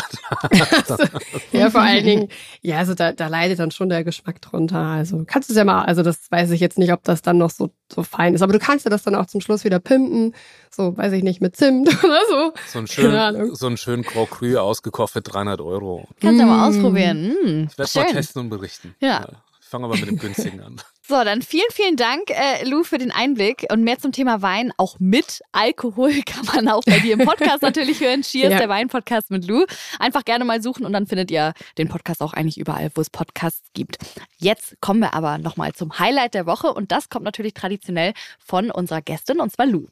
ja, 1.51 1.69
vor 1.69 1.81
allen 1.81 2.03
Dingen, 2.05 2.27
ja, 2.61 2.77
also 2.77 2.93
da, 2.93 3.11
da 3.13 3.27
leidet 3.27 3.59
dann 3.59 3.71
schon 3.71 3.89
der 3.89 4.03
Geschmack 4.03 4.41
drunter. 4.41 4.77
Also 4.79 5.23
kannst 5.25 5.49
du 5.49 5.53
es 5.53 5.57
ja 5.57 5.63
mal, 5.65 5.83
also 5.83 6.03
das 6.03 6.29
weiß 6.31 6.51
ich 6.51 6.59
jetzt 6.59 6.77
nicht, 6.77 6.91
ob 6.93 7.03
das 7.03 7.21
dann 7.21 7.37
noch 7.37 7.49
so, 7.49 7.71
so 7.91 8.03
fein 8.03 8.33
ist. 8.33 8.41
Aber 8.41 8.53
du 8.53 8.59
kannst 8.59 8.85
ja 8.85 8.89
das 8.91 9.03
dann 9.03 9.15
auch 9.15 9.25
zum 9.25 9.41
Schluss 9.41 9.63
wieder 9.63 9.79
pimpen. 9.79 10.33
So, 10.69 10.95
weiß 10.97 11.13
ich 11.13 11.23
nicht, 11.23 11.41
mit 11.41 11.55
Zimt 11.55 11.87
oder 12.03 12.19
so. 12.29 12.53
So 12.67 12.79
ein 12.79 12.87
schön, 12.87 13.55
so 13.55 13.67
ein 13.67 13.77
schön 13.77 14.03
Grand 14.03 14.29
Cru 14.29 14.57
ausgekocht 14.57 15.13
für 15.13 15.21
300 15.21 15.61
Euro. 15.61 16.07
Kannst 16.19 16.39
du 16.39 16.43
ja 16.43 16.45
mal 16.47 16.61
Mm. 16.61 16.69
ausprobieren. 16.69 17.27
Mm, 17.43 17.67
Ich 17.71 17.77
werde 17.77 17.91
mal 17.95 18.05
testen 18.13 18.41
und 18.43 18.49
berichten. 18.49 18.95
Ja. 19.01 19.27
Ich 19.61 19.67
fange 19.67 19.85
aber 19.85 19.97
mit 19.97 20.07
dem 20.07 20.17
günstigen 20.17 20.61
an. 20.61 20.81
So, 21.07 21.23
dann 21.23 21.41
vielen, 21.41 21.65
vielen 21.71 21.97
Dank, 21.97 22.29
äh, 22.29 22.63
Lou, 22.63 22.83
für 22.83 22.97
den 22.99 23.11
Einblick 23.11 23.65
und 23.71 23.83
mehr 23.83 23.97
zum 23.97 24.11
Thema 24.11 24.41
Wein. 24.43 24.71
Auch 24.77 24.97
mit 24.99 25.41
Alkohol 25.51 26.13
kann 26.25 26.45
man 26.45 26.67
auch 26.69 26.83
bei 26.85 26.99
dir 26.99 27.13
im 27.13 27.25
Podcast 27.25 27.63
natürlich 27.63 27.99
hören. 28.01 28.21
Cheers, 28.21 28.51
Ja. 28.53 28.57
der 28.59 28.69
Wein-Podcast 28.69 29.31
mit 29.31 29.45
Lou. 29.47 29.65
Einfach 29.99 30.23
gerne 30.23 30.45
mal 30.45 30.61
suchen 30.61 30.85
und 30.85 30.93
dann 30.93 31.07
findet 31.07 31.31
ihr 31.31 31.53
den 31.79 31.89
Podcast 31.89 32.21
auch 32.21 32.33
eigentlich 32.33 32.57
überall, 32.59 32.91
wo 32.93 33.01
es 33.01 33.09
Podcasts 33.09 33.63
gibt. 33.73 33.97
Jetzt 34.37 34.75
kommen 34.79 34.99
wir 34.99 35.13
aber 35.15 35.37
nochmal 35.39 35.73
zum 35.73 35.97
Highlight 35.97 36.35
der 36.35 36.45
Woche 36.45 36.71
und 36.71 36.91
das 36.91 37.09
kommt 37.09 37.25
natürlich 37.25 37.55
traditionell 37.55 38.13
von 38.39 38.69
unserer 38.69 39.01
Gästin 39.01 39.39
und 39.39 39.51
zwar 39.51 39.65
Lou. 39.65 39.87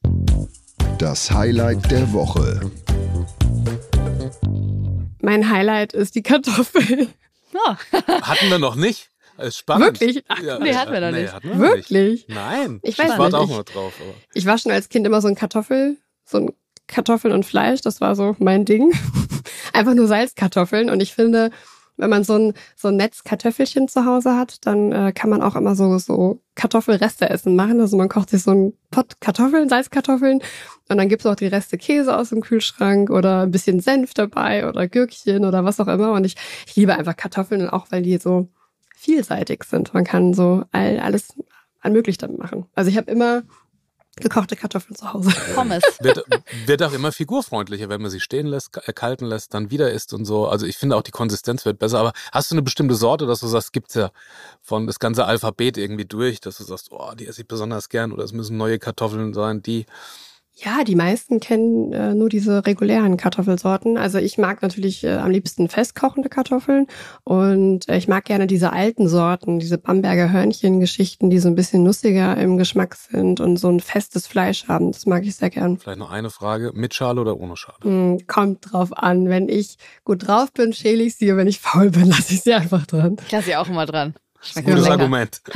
Das 0.99 1.31
Highlight 1.31 1.89
der 1.91 2.13
Woche. 2.13 2.71
Mein 5.21 5.49
Highlight 5.49 5.93
ist 5.93 6.13
die 6.15 6.23
Kartoffel. 6.23 7.07
Ja. 7.51 7.77
Hatten 8.21 8.49
wir 8.49 8.59
noch 8.59 8.75
nicht? 8.75 9.09
Ist 9.41 9.57
spannend. 9.57 9.99
Wirklich? 9.99 10.23
Ach, 10.27 10.39
nee, 10.59 10.73
hatten 10.73 10.91
wir 10.91 11.01
noch 11.01 11.11
nicht. 11.11 11.33
hatten 11.33 11.49
wir 11.49 11.59
Wirklich? 11.59 12.27
Nicht. 12.27 12.29
Nein. 12.29 12.79
Ich 12.83 12.97
weiß 12.97 13.17
warte 13.17 13.23
nicht. 13.23 13.35
auch 13.35 13.49
mal 13.49 13.63
drauf. 13.63 13.93
Aber. 13.99 14.13
Ich 14.33 14.45
war 14.45 14.57
schon 14.57 14.71
als 14.71 14.89
Kind 14.89 15.05
immer 15.05 15.21
so 15.21 15.27
ein 15.27 15.35
Kartoffel, 15.35 15.97
so 16.25 16.37
ein 16.37 16.53
Kartoffeln 16.87 17.33
und 17.33 17.45
Fleisch, 17.45 17.81
das 17.81 18.01
war 18.01 18.15
so 18.15 18.35
mein 18.39 18.65
Ding. 18.65 18.91
Einfach 19.73 19.93
nur 19.93 20.07
Salzkartoffeln. 20.07 20.89
Und 20.89 21.01
ich 21.01 21.13
finde, 21.13 21.51
wenn 21.97 22.09
man 22.09 22.23
so 22.23 22.33
ein, 22.33 22.53
so 22.75 22.87
ein 22.87 22.95
Netz 22.95 23.23
Kartoffelchen 23.23 23.87
zu 23.87 24.05
Hause 24.05 24.35
hat, 24.35 24.65
dann 24.65 24.91
äh, 24.91 25.11
kann 25.13 25.29
man 25.29 25.41
auch 25.41 25.55
immer 25.55 25.75
so, 25.75 25.97
so 25.99 26.41
Kartoffelreste 26.55 27.29
essen 27.29 27.55
machen. 27.55 27.79
Also 27.79 27.97
man 27.97 28.09
kocht 28.09 28.31
sich 28.31 28.41
so 28.41 28.51
einen 28.51 28.73
Pott 28.89 29.21
Kartoffeln, 29.21 29.69
Salzkartoffeln 29.69 30.41
und 30.89 30.97
dann 30.97 31.09
gibt's 31.09 31.25
auch 31.25 31.35
die 31.35 31.47
Reste 31.47 31.77
Käse 31.77 32.17
aus 32.17 32.29
dem 32.29 32.41
Kühlschrank 32.41 33.09
oder 33.09 33.41
ein 33.41 33.51
bisschen 33.51 33.79
Senf 33.79 34.13
dabei 34.13 34.67
oder 34.67 34.87
Gürkchen 34.87 35.45
oder 35.45 35.63
was 35.63 35.79
auch 35.79 35.87
immer. 35.87 36.13
Und 36.13 36.25
ich, 36.25 36.35
ich 36.65 36.75
liebe 36.75 36.95
einfach 36.95 37.15
Kartoffeln, 37.15 37.69
auch 37.69 37.87
weil 37.91 38.01
die 38.01 38.17
so 38.17 38.49
vielseitig 38.99 39.63
sind. 39.63 39.93
Man 39.93 40.03
kann 40.03 40.33
so 40.33 40.63
all, 40.71 40.99
alles 40.99 41.29
allmöglich 41.79 42.17
damit 42.17 42.37
machen. 42.37 42.65
Also 42.75 42.91
ich 42.91 42.97
habe 42.97 43.09
immer 43.09 43.43
gekochte 44.17 44.57
Kartoffeln 44.57 44.95
zu 44.95 45.13
Hause. 45.13 45.31
Pommes. 45.55 45.81
Wird, 46.01 46.25
wird 46.65 46.83
auch 46.83 46.91
immer 46.91 47.13
figurfreundlicher, 47.13 47.87
wenn 47.87 48.01
man 48.01 48.11
sie 48.11 48.19
stehen 48.19 48.47
lässt, 48.47 48.73
ka- 48.73 48.91
kalten 48.91 49.25
lässt, 49.25 49.53
dann 49.53 49.71
wieder 49.71 49.89
isst 49.91 50.13
und 50.13 50.25
so. 50.25 50.47
Also 50.49 50.65
ich 50.65 50.75
finde 50.75 50.97
auch 50.97 51.01
die 51.03 51.11
Konsistenz 51.11 51.63
wird 51.63 51.79
besser. 51.79 51.99
Aber 51.99 52.11
hast 52.33 52.51
du 52.51 52.55
eine 52.55 52.61
bestimmte 52.61 52.95
Sorte, 52.95 53.25
dass 53.25 53.39
du 53.39 53.47
sagst, 53.47 53.71
gibt's 53.71 53.93
ja 53.93 54.11
von 54.61 54.87
das 54.87 54.99
ganze 54.99 55.23
Alphabet 55.23 55.77
irgendwie 55.77 56.05
durch, 56.05 56.41
dass 56.41 56.57
du 56.57 56.65
sagst, 56.65 56.91
oh, 56.91 57.13
die 57.17 57.27
esse 57.27 57.41
ich 57.43 57.47
besonders 57.47 57.87
gern 57.87 58.11
oder 58.11 58.25
es 58.25 58.33
müssen 58.33 58.57
neue 58.57 58.79
Kartoffeln 58.79 59.33
sein, 59.33 59.61
die. 59.61 59.85
Ja, 60.61 60.83
die 60.83 60.95
meisten 60.95 61.39
kennen 61.39 61.93
äh, 61.93 62.13
nur 62.13 62.27
diese 62.27 62.65
regulären 62.65 63.15
Kartoffelsorten. 63.15 63.97
Also 63.97 64.17
ich 64.17 64.37
mag 64.37 64.61
natürlich 64.61 65.05
äh, 65.05 65.15
am 65.15 65.31
liebsten 65.31 65.69
festkochende 65.69 66.27
Kartoffeln 66.27 66.87
und 67.23 67.87
äh, 67.87 67.97
ich 67.97 68.09
mag 68.09 68.25
gerne 68.25 68.45
diese 68.45 68.73
alten 68.73 69.07
Sorten, 69.07 69.59
diese 69.59 69.77
Bamberger 69.77 70.31
Hörnchen-Geschichten, 70.31 71.29
die 71.29 71.39
so 71.39 71.47
ein 71.47 71.55
bisschen 71.55 71.83
nussiger 71.83 72.35
im 72.37 72.57
Geschmack 72.57 72.95
sind 72.95 73.39
und 73.39 73.55
so 73.55 73.69
ein 73.69 73.79
festes 73.79 74.27
Fleisch 74.27 74.67
haben. 74.67 74.91
Das 74.91 75.05
mag 75.05 75.25
ich 75.25 75.37
sehr 75.37 75.49
gern. 75.49 75.77
Vielleicht 75.77 75.99
noch 75.99 76.11
eine 76.11 76.29
Frage, 76.29 76.71
mit 76.73 76.93
Schale 76.93 77.21
oder 77.21 77.39
ohne 77.39 77.55
Schale? 77.55 77.77
Hm, 77.83 78.27
kommt 78.27 78.71
drauf 78.71 78.91
an. 78.97 79.29
Wenn 79.29 79.47
ich 79.47 79.77
gut 80.03 80.27
drauf 80.27 80.51
bin, 80.51 80.73
schäle 80.73 81.03
ich 81.03 81.15
sie 81.15 81.31
und 81.31 81.37
wenn 81.37 81.47
ich 81.47 81.59
faul 81.59 81.89
bin, 81.89 82.05
lasse 82.09 82.33
ich 82.33 82.41
sie 82.41 82.53
einfach 82.53 82.85
dran. 82.85 83.15
Ich 83.25 83.31
lasse 83.31 83.45
sie 83.45 83.55
auch 83.55 83.69
immer 83.69 83.85
dran. 83.85 84.13
Schmeckt 84.41 84.67
Gutes 84.67 84.83
lecker. 84.83 84.93
Argument. 84.93 85.41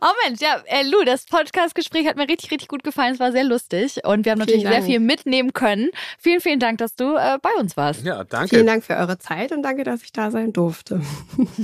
Oh 0.00 0.12
Mensch, 0.24 0.40
ja, 0.40 0.62
äh, 0.66 0.82
Lou, 0.82 1.04
das 1.04 1.24
Podcast-Gespräch 1.24 2.06
hat 2.06 2.16
mir 2.16 2.28
richtig, 2.28 2.50
richtig 2.50 2.68
gut 2.68 2.84
gefallen. 2.84 3.14
Es 3.14 3.20
war 3.20 3.32
sehr 3.32 3.44
lustig 3.44 4.04
und 4.04 4.24
wir 4.24 4.32
haben 4.32 4.38
natürlich 4.38 4.62
sehr 4.62 4.82
viel 4.82 5.00
mitnehmen 5.00 5.52
können. 5.52 5.88
Vielen, 6.18 6.40
vielen 6.40 6.60
Dank, 6.60 6.78
dass 6.78 6.94
du 6.94 7.14
äh, 7.14 7.38
bei 7.40 7.50
uns 7.58 7.76
warst. 7.76 8.04
Ja, 8.04 8.24
danke. 8.24 8.50
Vielen 8.50 8.66
Dank 8.66 8.84
für 8.84 8.94
eure 8.94 9.18
Zeit 9.18 9.52
und 9.52 9.62
danke, 9.62 9.84
dass 9.84 10.02
ich 10.02 10.12
da 10.12 10.30
sein 10.30 10.52
durfte. 10.52 11.00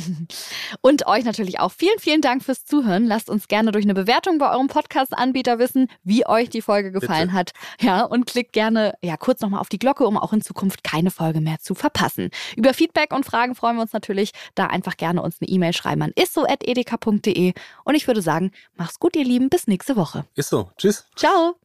Und 0.81 1.07
euch 1.07 1.25
natürlich 1.25 1.61
auch 1.61 1.73
vielen, 1.73 1.99
vielen 1.99 2.21
Dank 2.21 2.43
fürs 2.43 2.65
Zuhören. 2.65 3.07
Lasst 3.07 3.29
uns 3.29 3.49
gerne 3.49 3.73
durch 3.73 3.85
eine 3.85 3.95
Bewertung 3.95 4.39
bei 4.39 4.51
eurem 4.51 4.69
Podcast-Anbieter 4.69 5.59
wissen, 5.59 5.89
wie 6.03 6.27
euch 6.27 6.49
die 6.49 6.63
Folge 6.63 6.93
gefallen 6.93 7.29
Bitte. 7.29 7.33
hat. 7.33 7.53
Ja, 7.81 8.03
und 8.05 8.27
klickt 8.27 8.53
gerne 8.53 8.95
ja 9.03 9.17
kurz 9.17 9.41
nochmal 9.41 9.61
auf 9.61 9.69
die 9.69 9.79
Glocke, 9.79 10.07
um 10.07 10.17
auch 10.17 10.33
in 10.33 10.41
Zukunft 10.41 10.85
keine 10.85 11.11
Folge 11.11 11.41
mehr 11.41 11.59
zu 11.61 11.75
verpassen. 11.75 12.31
Über 12.57 12.75
Feedback 12.75 13.13
und 13.13 13.25
Fragen 13.25 13.55
freuen 13.55 13.77
wir 13.77 13.83
uns 13.83 13.93
natürlich. 13.93 14.33
Da 14.55 14.67
einfach 14.67 14.97
gerne 14.97 15.23
uns 15.23 15.32
eine 15.41 15.49
E-Mail 15.49 15.73
schreiben 15.73 16.03
an 16.03 16.13
isso.edeka.de. 16.17 17.53
Und 17.85 17.95
ich 17.95 18.07
würde 18.07 18.23
sagen, 18.23 18.51
macht's 18.77 18.99
gut, 18.99 19.17
ihr 19.17 19.25
Lieben. 19.25 19.49
Bis 19.49 19.67
nächste 19.67 19.97
Woche. 19.97 20.25
Ist 20.35 20.51
so. 20.51 20.71
Tschüss. 20.77 21.07
Ciao. 21.17 21.57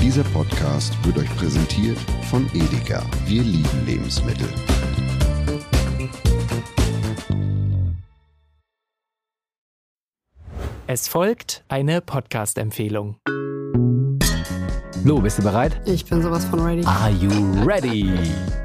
Dieser 0.00 0.24
Podcast 0.24 0.92
wird 1.04 1.18
euch 1.18 1.36
präsentiert 1.36 1.98
von 2.30 2.48
Edeka. 2.54 3.04
Wir 3.26 3.42
lieben 3.42 3.86
Lebensmittel. 3.86 4.48
Es 10.86 11.08
folgt 11.08 11.64
eine 11.68 12.00
Podcast-Empfehlung. 12.00 13.16
Lo, 15.08 15.22
bist 15.22 15.38
du 15.38 15.42
bereit? 15.42 15.80
Ich 15.86 16.04
bin 16.04 16.20
sowas 16.20 16.44
von 16.44 16.60
ready. 16.60 16.84
Are 16.84 17.10
you 17.10 17.30
ready? 17.64 18.12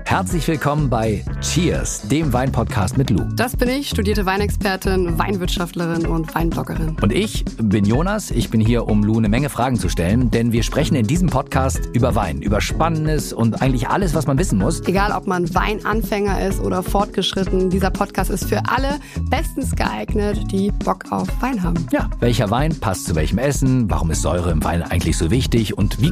Herzlich 0.05 0.47
willkommen 0.47 0.89
bei 0.89 1.23
Cheers, 1.41 2.07
dem 2.09 2.31
Weinpodcast 2.33 2.97
mit 2.97 3.09
Lou. 3.09 3.23
Das 3.33 3.55
bin 3.55 3.69
ich, 3.69 3.89
studierte 3.89 4.25
Weinexpertin, 4.25 5.17
Weinwirtschaftlerin 5.17 6.05
und 6.05 6.35
Weinbloggerin. 6.35 6.97
Und 7.01 7.13
ich 7.13 7.45
bin 7.57 7.85
Jonas. 7.85 8.29
Ich 8.29 8.51
bin 8.51 8.61
hier, 8.61 8.87
um 8.87 9.03
Lou 9.03 9.17
eine 9.17 9.29
Menge 9.29 9.49
Fragen 9.49 9.79
zu 9.79 9.89
stellen, 9.89 10.29
denn 10.29 10.51
wir 10.51 10.61
sprechen 10.61 10.95
in 10.95 11.07
diesem 11.07 11.29
Podcast 11.29 11.89
über 11.93 12.13
Wein, 12.13 12.41
über 12.41 12.61
Spannendes 12.61 13.33
und 13.33 13.61
eigentlich 13.61 13.87
alles, 13.87 14.13
was 14.13 14.27
man 14.27 14.37
wissen 14.37 14.59
muss. 14.59 14.81
Egal, 14.81 15.13
ob 15.13 15.25
man 15.25 15.51
Weinanfänger 15.55 16.45
ist 16.45 16.59
oder 16.59 16.83
fortgeschritten, 16.83 17.69
dieser 17.69 17.89
Podcast 17.89 18.29
ist 18.29 18.45
für 18.49 18.61
alle 18.67 18.99
bestens 19.31 19.75
geeignet, 19.75 20.51
die 20.51 20.69
Bock 20.69 21.05
auf 21.09 21.27
Wein 21.41 21.63
haben. 21.63 21.87
Ja, 21.91 22.09
welcher 22.19 22.51
Wein 22.51 22.79
passt 22.79 23.05
zu 23.05 23.15
welchem 23.15 23.39
Essen? 23.39 23.89
Warum 23.89 24.11
ist 24.11 24.21
Säure 24.21 24.51
im 24.51 24.63
Wein 24.63 24.83
eigentlich 24.83 25.17
so 25.17 25.31
wichtig? 25.31 25.75
Und 25.75 26.01
wie 26.01 26.11